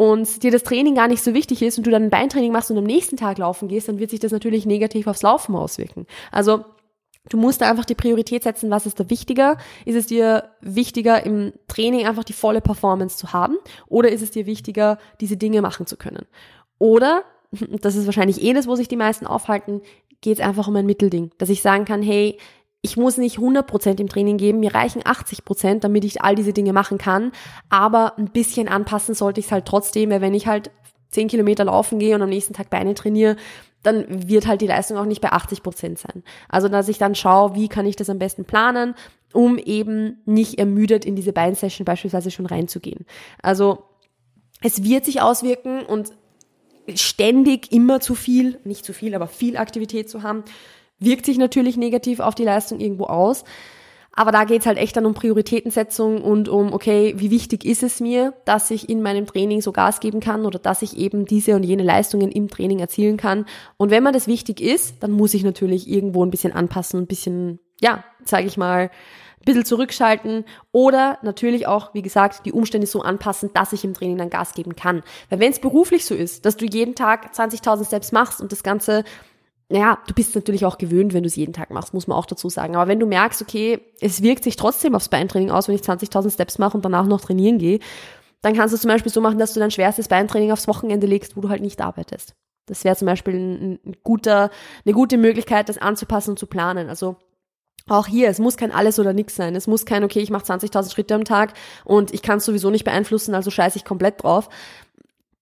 und 0.00 0.42
dir 0.42 0.50
das 0.50 0.62
Training 0.62 0.94
gar 0.94 1.08
nicht 1.08 1.22
so 1.22 1.34
wichtig 1.34 1.60
ist 1.60 1.76
und 1.76 1.86
du 1.86 1.90
dann 1.90 2.04
ein 2.04 2.08
Beintraining 2.08 2.52
machst 2.52 2.70
und 2.70 2.78
am 2.78 2.84
nächsten 2.84 3.18
Tag 3.18 3.36
laufen 3.36 3.68
gehst, 3.68 3.86
dann 3.86 3.98
wird 3.98 4.08
sich 4.08 4.18
das 4.18 4.32
natürlich 4.32 4.64
negativ 4.64 5.06
aufs 5.06 5.20
Laufen 5.20 5.54
auswirken. 5.54 6.06
Also 6.32 6.64
Du 7.28 7.36
musst 7.36 7.60
da 7.60 7.70
einfach 7.70 7.84
die 7.84 7.94
Priorität 7.94 8.44
setzen, 8.44 8.70
was 8.70 8.86
ist 8.86 8.98
da 8.98 9.10
wichtiger? 9.10 9.58
Ist 9.84 9.96
es 9.96 10.06
dir 10.06 10.48
wichtiger, 10.62 11.22
im 11.26 11.52
Training 11.68 12.06
einfach 12.06 12.24
die 12.24 12.32
volle 12.32 12.62
Performance 12.62 13.18
zu 13.18 13.34
haben? 13.34 13.58
Oder 13.88 14.10
ist 14.10 14.22
es 14.22 14.30
dir 14.30 14.46
wichtiger, 14.46 14.96
diese 15.20 15.36
Dinge 15.36 15.60
machen 15.60 15.84
zu 15.84 15.98
können? 15.98 16.24
Oder, 16.78 17.24
das 17.82 17.94
ist 17.94 18.06
wahrscheinlich 18.06 18.42
eh 18.42 18.54
das, 18.54 18.66
wo 18.66 18.76
sich 18.76 18.88
die 18.88 18.96
meisten 18.96 19.26
aufhalten, 19.26 19.82
geht 20.22 20.38
es 20.38 20.44
einfach 20.44 20.66
um 20.66 20.76
ein 20.76 20.86
Mittelding. 20.86 21.30
Dass 21.36 21.50
ich 21.50 21.60
sagen 21.60 21.84
kann, 21.84 22.00
hey, 22.00 22.38
ich 22.82 22.96
muss 22.96 23.18
nicht 23.18 23.38
100% 23.38 24.00
im 24.00 24.08
Training 24.08 24.38
geben, 24.38 24.60
mir 24.60 24.74
reichen 24.74 25.02
80%, 25.02 25.80
damit 25.80 26.04
ich 26.04 26.22
all 26.22 26.34
diese 26.34 26.52
Dinge 26.52 26.72
machen 26.72 26.98
kann, 26.98 27.32
aber 27.68 28.16
ein 28.18 28.30
bisschen 28.30 28.68
anpassen 28.68 29.14
sollte 29.14 29.40
ich 29.40 29.46
es 29.46 29.52
halt 29.52 29.66
trotzdem, 29.66 30.10
weil 30.10 30.20
wenn 30.20 30.34
ich 30.34 30.46
halt 30.46 30.70
10 31.10 31.28
Kilometer 31.28 31.64
laufen 31.64 31.98
gehe 31.98 32.14
und 32.14 32.22
am 32.22 32.28
nächsten 32.28 32.54
Tag 32.54 32.70
Beine 32.70 32.94
trainiere, 32.94 33.36
dann 33.82 34.28
wird 34.28 34.46
halt 34.46 34.60
die 34.60 34.66
Leistung 34.66 34.96
auch 34.96 35.06
nicht 35.06 35.20
bei 35.20 35.32
80 35.32 35.62
Prozent 35.62 35.98
sein. 35.98 36.22
Also, 36.48 36.68
dass 36.68 36.88
ich 36.88 36.98
dann 36.98 37.14
schaue, 37.14 37.54
wie 37.54 37.68
kann 37.68 37.86
ich 37.86 37.96
das 37.96 38.10
am 38.10 38.18
besten 38.18 38.44
planen, 38.44 38.94
um 39.32 39.58
eben 39.58 40.18
nicht 40.26 40.58
ermüdet 40.58 41.04
in 41.04 41.16
diese 41.16 41.32
Beinsession 41.32 41.84
beispielsweise 41.84 42.30
schon 42.30 42.46
reinzugehen. 42.46 43.06
Also, 43.42 43.84
es 44.62 44.84
wird 44.84 45.06
sich 45.06 45.22
auswirken 45.22 45.82
und 45.86 46.12
ständig 46.94 47.72
immer 47.72 48.00
zu 48.00 48.14
viel, 48.14 48.58
nicht 48.64 48.84
zu 48.84 48.92
viel, 48.92 49.14
aber 49.14 49.28
viel 49.28 49.56
Aktivität 49.56 50.10
zu 50.10 50.22
haben, 50.22 50.44
wirkt 51.00 51.26
sich 51.26 51.38
natürlich 51.38 51.76
negativ 51.76 52.20
auf 52.20 52.34
die 52.34 52.44
Leistung 52.44 52.78
irgendwo 52.78 53.04
aus. 53.04 53.44
Aber 54.12 54.32
da 54.32 54.44
geht's 54.44 54.66
halt 54.66 54.76
echt 54.76 54.96
dann 54.96 55.06
um 55.06 55.14
Prioritätensetzung 55.14 56.22
und 56.22 56.48
um, 56.48 56.72
okay, 56.72 57.14
wie 57.16 57.30
wichtig 57.30 57.64
ist 57.64 57.82
es 57.82 58.00
mir, 58.00 58.34
dass 58.44 58.70
ich 58.70 58.88
in 58.88 59.02
meinem 59.02 59.24
Training 59.24 59.62
so 59.62 59.72
Gas 59.72 60.00
geben 60.00 60.20
kann 60.20 60.46
oder 60.46 60.58
dass 60.58 60.82
ich 60.82 60.96
eben 60.96 61.26
diese 61.26 61.54
und 61.54 61.62
jene 61.62 61.84
Leistungen 61.84 62.32
im 62.32 62.48
Training 62.48 62.80
erzielen 62.80 63.16
kann. 63.16 63.46
Und 63.76 63.90
wenn 63.90 64.02
mir 64.02 64.12
das 64.12 64.26
wichtig 64.26 64.60
ist, 64.60 65.02
dann 65.02 65.12
muss 65.12 65.34
ich 65.34 65.44
natürlich 65.44 65.88
irgendwo 65.88 66.24
ein 66.24 66.30
bisschen 66.30 66.52
anpassen, 66.52 67.00
ein 67.00 67.06
bisschen, 67.06 67.60
ja, 67.80 68.04
sage 68.24 68.46
ich 68.46 68.56
mal, 68.56 68.90
ein 69.40 69.44
bisschen 69.44 69.64
zurückschalten 69.64 70.44
oder 70.72 71.18
natürlich 71.22 71.66
auch, 71.66 71.94
wie 71.94 72.02
gesagt, 72.02 72.44
die 72.44 72.52
Umstände 72.52 72.86
so 72.86 73.00
anpassen, 73.02 73.50
dass 73.54 73.72
ich 73.72 73.84
im 73.84 73.94
Training 73.94 74.18
dann 74.18 74.28
Gas 74.28 74.54
geben 74.54 74.76
kann. 74.76 75.02
Weil 75.30 75.40
wenn 75.40 75.52
es 75.52 75.60
beruflich 75.60 76.04
so 76.04 76.14
ist, 76.14 76.44
dass 76.44 76.56
du 76.56 76.66
jeden 76.66 76.94
Tag 76.94 77.32
20.000 77.32 77.86
Steps 77.86 78.12
machst 78.12 78.40
und 78.40 78.52
das 78.52 78.62
Ganze 78.62 79.04
naja, 79.70 79.98
du 80.06 80.14
bist 80.14 80.34
natürlich 80.34 80.66
auch 80.66 80.78
gewöhnt, 80.78 81.14
wenn 81.14 81.22
du 81.22 81.28
es 81.28 81.36
jeden 81.36 81.52
Tag 81.52 81.70
machst, 81.70 81.94
muss 81.94 82.08
man 82.08 82.18
auch 82.18 82.26
dazu 82.26 82.48
sagen. 82.48 82.74
Aber 82.74 82.88
wenn 82.88 82.98
du 82.98 83.06
merkst, 83.06 83.40
okay, 83.40 83.80
es 84.00 84.20
wirkt 84.20 84.42
sich 84.42 84.56
trotzdem 84.56 84.96
aufs 84.96 85.08
Beintraining 85.08 85.52
aus, 85.52 85.68
wenn 85.68 85.76
ich 85.76 85.82
20.000 85.82 86.32
Steps 86.32 86.58
mache 86.58 86.76
und 86.76 86.84
danach 86.84 87.06
noch 87.06 87.20
trainieren 87.20 87.58
gehe, 87.58 87.78
dann 88.42 88.54
kannst 88.54 88.72
du 88.72 88.76
es 88.76 88.82
zum 88.82 88.90
Beispiel 88.90 89.12
so 89.12 89.20
machen, 89.20 89.38
dass 89.38 89.52
du 89.52 89.60
dein 89.60 89.70
schwerstes 89.70 90.08
Beintraining 90.08 90.50
aufs 90.50 90.66
Wochenende 90.66 91.06
legst, 91.06 91.36
wo 91.36 91.40
du 91.40 91.50
halt 91.50 91.62
nicht 91.62 91.80
arbeitest. 91.80 92.34
Das 92.66 92.82
wäre 92.82 92.96
zum 92.96 93.06
Beispiel 93.06 93.34
ein, 93.34 93.78
ein 93.84 93.96
guter, 94.02 94.50
eine 94.84 94.94
gute 94.94 95.18
Möglichkeit, 95.18 95.68
das 95.68 95.78
anzupassen 95.78 96.30
und 96.30 96.38
zu 96.38 96.46
planen. 96.46 96.88
Also 96.88 97.16
auch 97.88 98.06
hier, 98.06 98.28
es 98.28 98.38
muss 98.38 98.56
kein 98.56 98.72
alles 98.72 98.98
oder 98.98 99.12
nichts 99.12 99.36
sein. 99.36 99.54
Es 99.54 99.66
muss 99.66 99.86
kein, 99.86 100.04
okay, 100.04 100.20
ich 100.20 100.30
mache 100.30 100.44
20.000 100.44 100.92
Schritte 100.92 101.14
am 101.14 101.24
Tag 101.24 101.54
und 101.84 102.12
ich 102.12 102.22
kann 102.22 102.38
es 102.38 102.44
sowieso 102.44 102.70
nicht 102.70 102.84
beeinflussen, 102.84 103.34
also 103.34 103.50
scheiße 103.50 103.78
ich 103.78 103.84
komplett 103.84 104.22
drauf. 104.22 104.48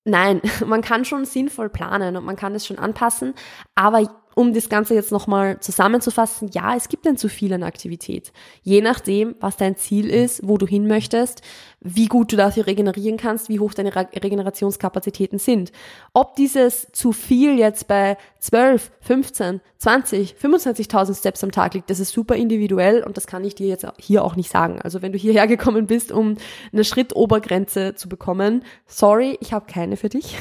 Nein, 0.09 0.41
man 0.67 0.81
kann 0.83 1.05
schon 1.05 1.25
sinnvoll 1.25 1.69
planen 1.69 2.17
und 2.17 2.25
man 2.25 2.37
kann 2.37 2.55
es 2.55 2.67
schon 2.67 2.79
anpassen, 2.79 3.35
aber 3.75 4.03
um 4.39 4.55
das 4.55 4.69
Ganze 4.69 4.95
jetzt 4.95 5.11
nochmal 5.11 5.59
zusammenzufassen, 5.59 6.49
ja, 6.55 6.77
es 6.77 6.89
gibt 6.89 7.09
ein 7.09 7.17
zu 7.17 7.29
viel 7.29 7.53
an 7.53 7.65
Aktivität. 7.65 8.33
Je 8.63 8.81
nachdem, 8.81 9.35
was 9.41 9.57
dein 9.57 9.75
Ziel 9.75 10.09
ist, 10.09 10.47
wo 10.47 10.59
du 10.59 10.65
hin 10.65 10.87
möchtest, 10.87 11.43
wie 11.81 12.07
gut 12.07 12.31
du 12.31 12.37
dafür 12.37 12.69
regenerieren 12.69 13.17
kannst, 13.17 13.49
wie 13.49 13.59
hoch 13.59 13.75
deine 13.75 13.93
Regenerationskapazitäten 13.97 15.41
sind. 15.41 15.73
Ob 16.15 16.37
dieses 16.37 16.87
zu 16.93 17.11
viel 17.11 17.59
jetzt 17.59 17.89
bei 17.89 18.17
12, 18.39 18.93
15, 19.01 19.61
20, 19.79 20.37
25.000 20.41 21.19
Steps 21.19 21.43
am 21.43 21.51
Tag 21.51 21.75
liegt, 21.75 21.91
das 21.91 21.99
ist 21.99 22.13
super 22.13 22.37
individuell 22.37 23.03
und 23.03 23.17
das 23.17 23.27
kann 23.27 23.43
ich 23.43 23.57
dir 23.57 23.67
jetzt 23.67 23.89
hier 23.99 24.23
auch 24.23 24.37
nicht 24.37 24.53
sagen. 24.53 24.81
Also 24.81 25.03
wenn 25.03 25.11
du 25.11 25.19
hierher 25.19 25.49
gekommen 25.49 25.89
bist, 25.89 26.13
um 26.13 26.37
eine 26.73 26.85
Schrittobergrenze 26.85 27.97
zu 27.97 28.09
bekommen, 28.09 28.63
sorry, 28.87 29.37
ich 29.41 29.53
habe 29.53 29.67
keine 29.67 29.97
für 29.97 30.11
dich. 30.11 30.37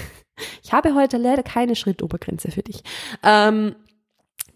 Ich 0.64 0.74
habe 0.74 0.94
heute 0.94 1.18
leider 1.18 1.44
keine 1.44 1.76
Schrittobergrenze 1.76 2.52
für 2.52 2.62
dich. 2.62 2.84
Ähm, 3.24 3.76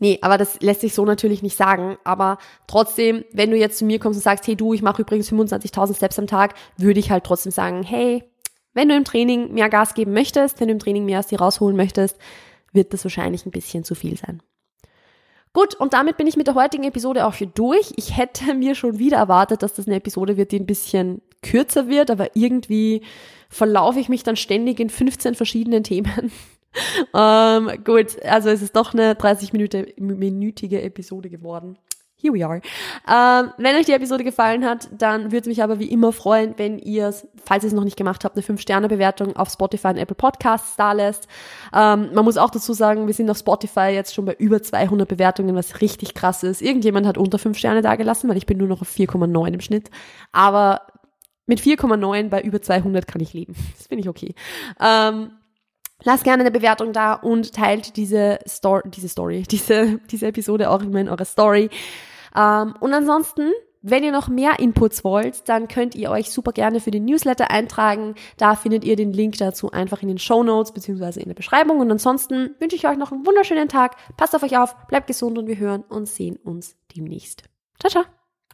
Nee, 0.02 0.18
aber 0.24 0.40
das 0.40 0.60
lässt 0.62 0.82
sich 0.82 0.96
so 0.96 1.06
natürlich 1.06 1.44
nicht 1.44 1.56
sagen. 1.56 1.96
Aber 2.04 2.40
trotzdem, 2.66 3.24
wenn 3.34 3.52
du 3.52 3.56
jetzt 3.56 3.78
zu 3.78 3.86
mir 3.86 4.00
kommst 4.00 4.18
und 4.18 4.24
sagst, 4.24 4.48
hey 4.48 4.56
du, 4.56 4.74
ich 4.74 4.82
mache 4.82 5.04
übrigens 5.04 5.32
25.000 5.32 5.96
Steps 5.96 6.18
am 6.18 6.26
Tag, 6.26 6.56
würde 6.76 7.00
ich 7.00 7.12
halt 7.12 7.24
trotzdem 7.24 7.52
sagen, 7.52 7.84
hey, 7.84 8.24
wenn 8.74 8.90
du 8.90 8.96
im 8.96 9.04
Training 9.04 9.54
mehr 9.54 9.70
Gas 9.70 9.94
geben 9.94 10.14
möchtest, 10.14 10.60
wenn 10.60 10.70
du 10.70 10.74
im 10.74 10.80
Training 10.80 11.06
mehr 11.06 11.20
aus 11.20 11.28
dir 11.28 11.40
rausholen 11.40 11.78
möchtest, 11.78 12.18
wird 12.74 12.94
das 12.94 13.06
wahrscheinlich 13.06 13.46
ein 13.46 13.52
bisschen 13.52 13.84
zu 13.84 13.94
viel 13.94 14.18
sein. 14.18 14.42
Gut, 15.54 15.76
und 15.76 15.94
damit 15.94 16.18
bin 16.18 16.26
ich 16.26 16.36
mit 16.36 16.48
der 16.48 16.56
heutigen 16.56 16.86
Episode 16.86 17.28
auch 17.28 17.36
schon 17.36 17.52
durch. 17.54 17.94
Ich 17.96 18.18
hätte 18.18 18.54
mir 18.56 18.74
schon 18.74 18.98
wieder 18.98 19.18
erwartet, 19.18 19.62
dass 19.62 19.76
das 19.76 19.86
eine 19.86 19.98
Episode 19.98 20.36
wird, 20.36 20.52
die 20.52 20.60
ein 20.60 20.66
bisschen 20.66 21.22
kürzer 21.44 21.88
wird, 21.88 22.10
aber 22.10 22.36
irgendwie 22.36 23.04
verlaufe 23.50 24.00
ich 24.00 24.10
mich 24.10 24.24
dann 24.24 24.36
ständig 24.36 24.80
in 24.80 24.90
15 24.90 25.36
verschiedenen 25.36 25.84
Themen. 25.84 26.32
ähm, 27.14 27.84
gut, 27.84 28.22
also 28.24 28.50
es 28.50 28.62
ist 28.62 28.76
doch 28.76 28.94
eine 28.94 29.14
30-minütige 29.14 30.82
Episode 30.82 31.30
geworden. 31.30 31.78
Here 32.22 32.34
we 32.36 32.46
are. 32.46 32.62
Ähm, 33.08 33.52
wenn 33.58 33.76
euch 33.76 33.88
die 33.88 33.94
Episode 33.94 34.24
gefallen 34.24 34.64
hat, 34.64 34.90
dann 34.96 35.32
würde 35.32 35.40
es 35.40 35.48
mich 35.48 35.64
aber 35.64 35.80
wie 35.80 35.92
immer 35.92 36.14
freuen, 36.14 36.54
wenn 36.58 36.78
ihr, 36.78 37.16
falls 37.44 37.64
ihr 37.64 37.70
es 37.70 37.74
noch 37.74 37.84
nicht 37.84 37.98
gemacht 37.98 38.24
habt, 38.24 38.36
eine 38.36 38.46
5-Sterne-Bewertung 38.46 39.36
auf 39.36 39.50
Spotify 39.50 39.88
und 39.88 39.98
Apple 39.98 40.16
Podcasts 40.16 40.76
da 40.76 40.92
lässt. 40.92 41.28
Ähm, 41.74 42.12
man 42.14 42.24
muss 42.24 42.38
auch 42.38 42.52
dazu 42.52 42.74
sagen, 42.74 43.08
wir 43.08 43.14
sind 43.16 43.30
auf 43.32 43.40
Spotify 43.40 43.90
jetzt 43.90 44.14
schon 44.14 44.26
bei 44.26 44.36
über 44.36 44.62
200 44.62 45.08
Bewertungen, 45.08 45.56
was 45.56 45.82
richtig 45.82 46.14
krass 46.14 46.44
ist. 46.44 46.62
Irgendjemand 46.62 47.08
hat 47.08 47.18
unter 47.18 47.40
5 47.40 47.58
Sterne 47.58 47.82
da 47.82 47.96
gelassen, 47.96 48.30
weil 48.30 48.38
ich 48.38 48.46
bin 48.46 48.60
nur 48.60 48.68
noch 48.68 48.82
auf 48.82 48.90
4,9 48.90 49.54
im 49.54 49.62
Schnitt. 49.62 49.90
Aber 50.32 50.82
mit 51.48 51.60
4,9 51.60 52.30
bei 52.30 52.42
über 52.42 52.62
200 52.62 53.08
kann 53.08 53.22
ich 53.22 53.34
leben. 53.34 53.56
Das 53.78 53.88
finde 53.88 54.04
ich 54.04 54.10
okay. 54.10 54.36
Ähm, 54.80 55.32
Lasst 56.04 56.24
gerne 56.24 56.42
eine 56.42 56.52
Bewertung 56.52 56.94
da 56.94 57.14
und 57.14 57.54
teilt 57.54 57.96
diese 57.96 58.40
Story, 58.48 58.90
diese 58.90 59.08
Story, 59.08 59.44
diese, 59.50 60.00
diese 60.10 60.28
Episode 60.28 60.70
auch 60.70 60.82
immer 60.82 61.00
in 61.00 61.10
eurer 61.10 61.26
Story. 61.26 61.70
Ähm, 62.36 62.74
und 62.80 62.94
ansonsten, 62.94 63.52
wenn 63.82 64.04
ihr 64.04 64.12
noch 64.12 64.28
mehr 64.28 64.60
Inputs 64.60 65.04
wollt, 65.04 65.48
dann 65.50 65.68
könnt 65.68 65.96
ihr 65.96 66.12
euch 66.12 66.32
super 66.32 66.52
gerne 66.52 66.80
für 66.80 66.92
den 66.92 67.06
Newsletter 67.06 67.50
eintragen. 67.50 68.16
Da 68.38 68.56
findet 68.56 68.84
ihr 68.84 68.96
den 68.96 69.14
Link 69.14 69.38
dazu 69.38 69.72
einfach 69.72 70.02
in 70.02 70.08
den 70.08 70.20
Show 70.20 70.44
Notes 70.44 70.72
beziehungsweise 70.72 71.20
in 71.20 71.28
der 71.28 71.36
Beschreibung. 71.36 71.80
Und 71.80 71.92
ansonsten 71.92 72.56
wünsche 72.60 72.76
ich 72.76 72.88
euch 72.88 72.98
noch 72.98 73.12
einen 73.12 73.26
wunderschönen 73.26 73.68
Tag. 73.68 73.96
Passt 74.18 74.36
auf 74.36 74.44
euch 74.44 74.58
auf, 74.58 74.76
bleibt 74.88 75.08
gesund 75.08 75.38
und 75.38 75.48
wir 75.48 75.58
hören 75.58 75.84
und 75.88 76.08
sehen 76.08 76.38
uns 76.38 76.76
demnächst. 76.96 77.44
Ciao, 77.80 77.90
ciao. 77.90 78.21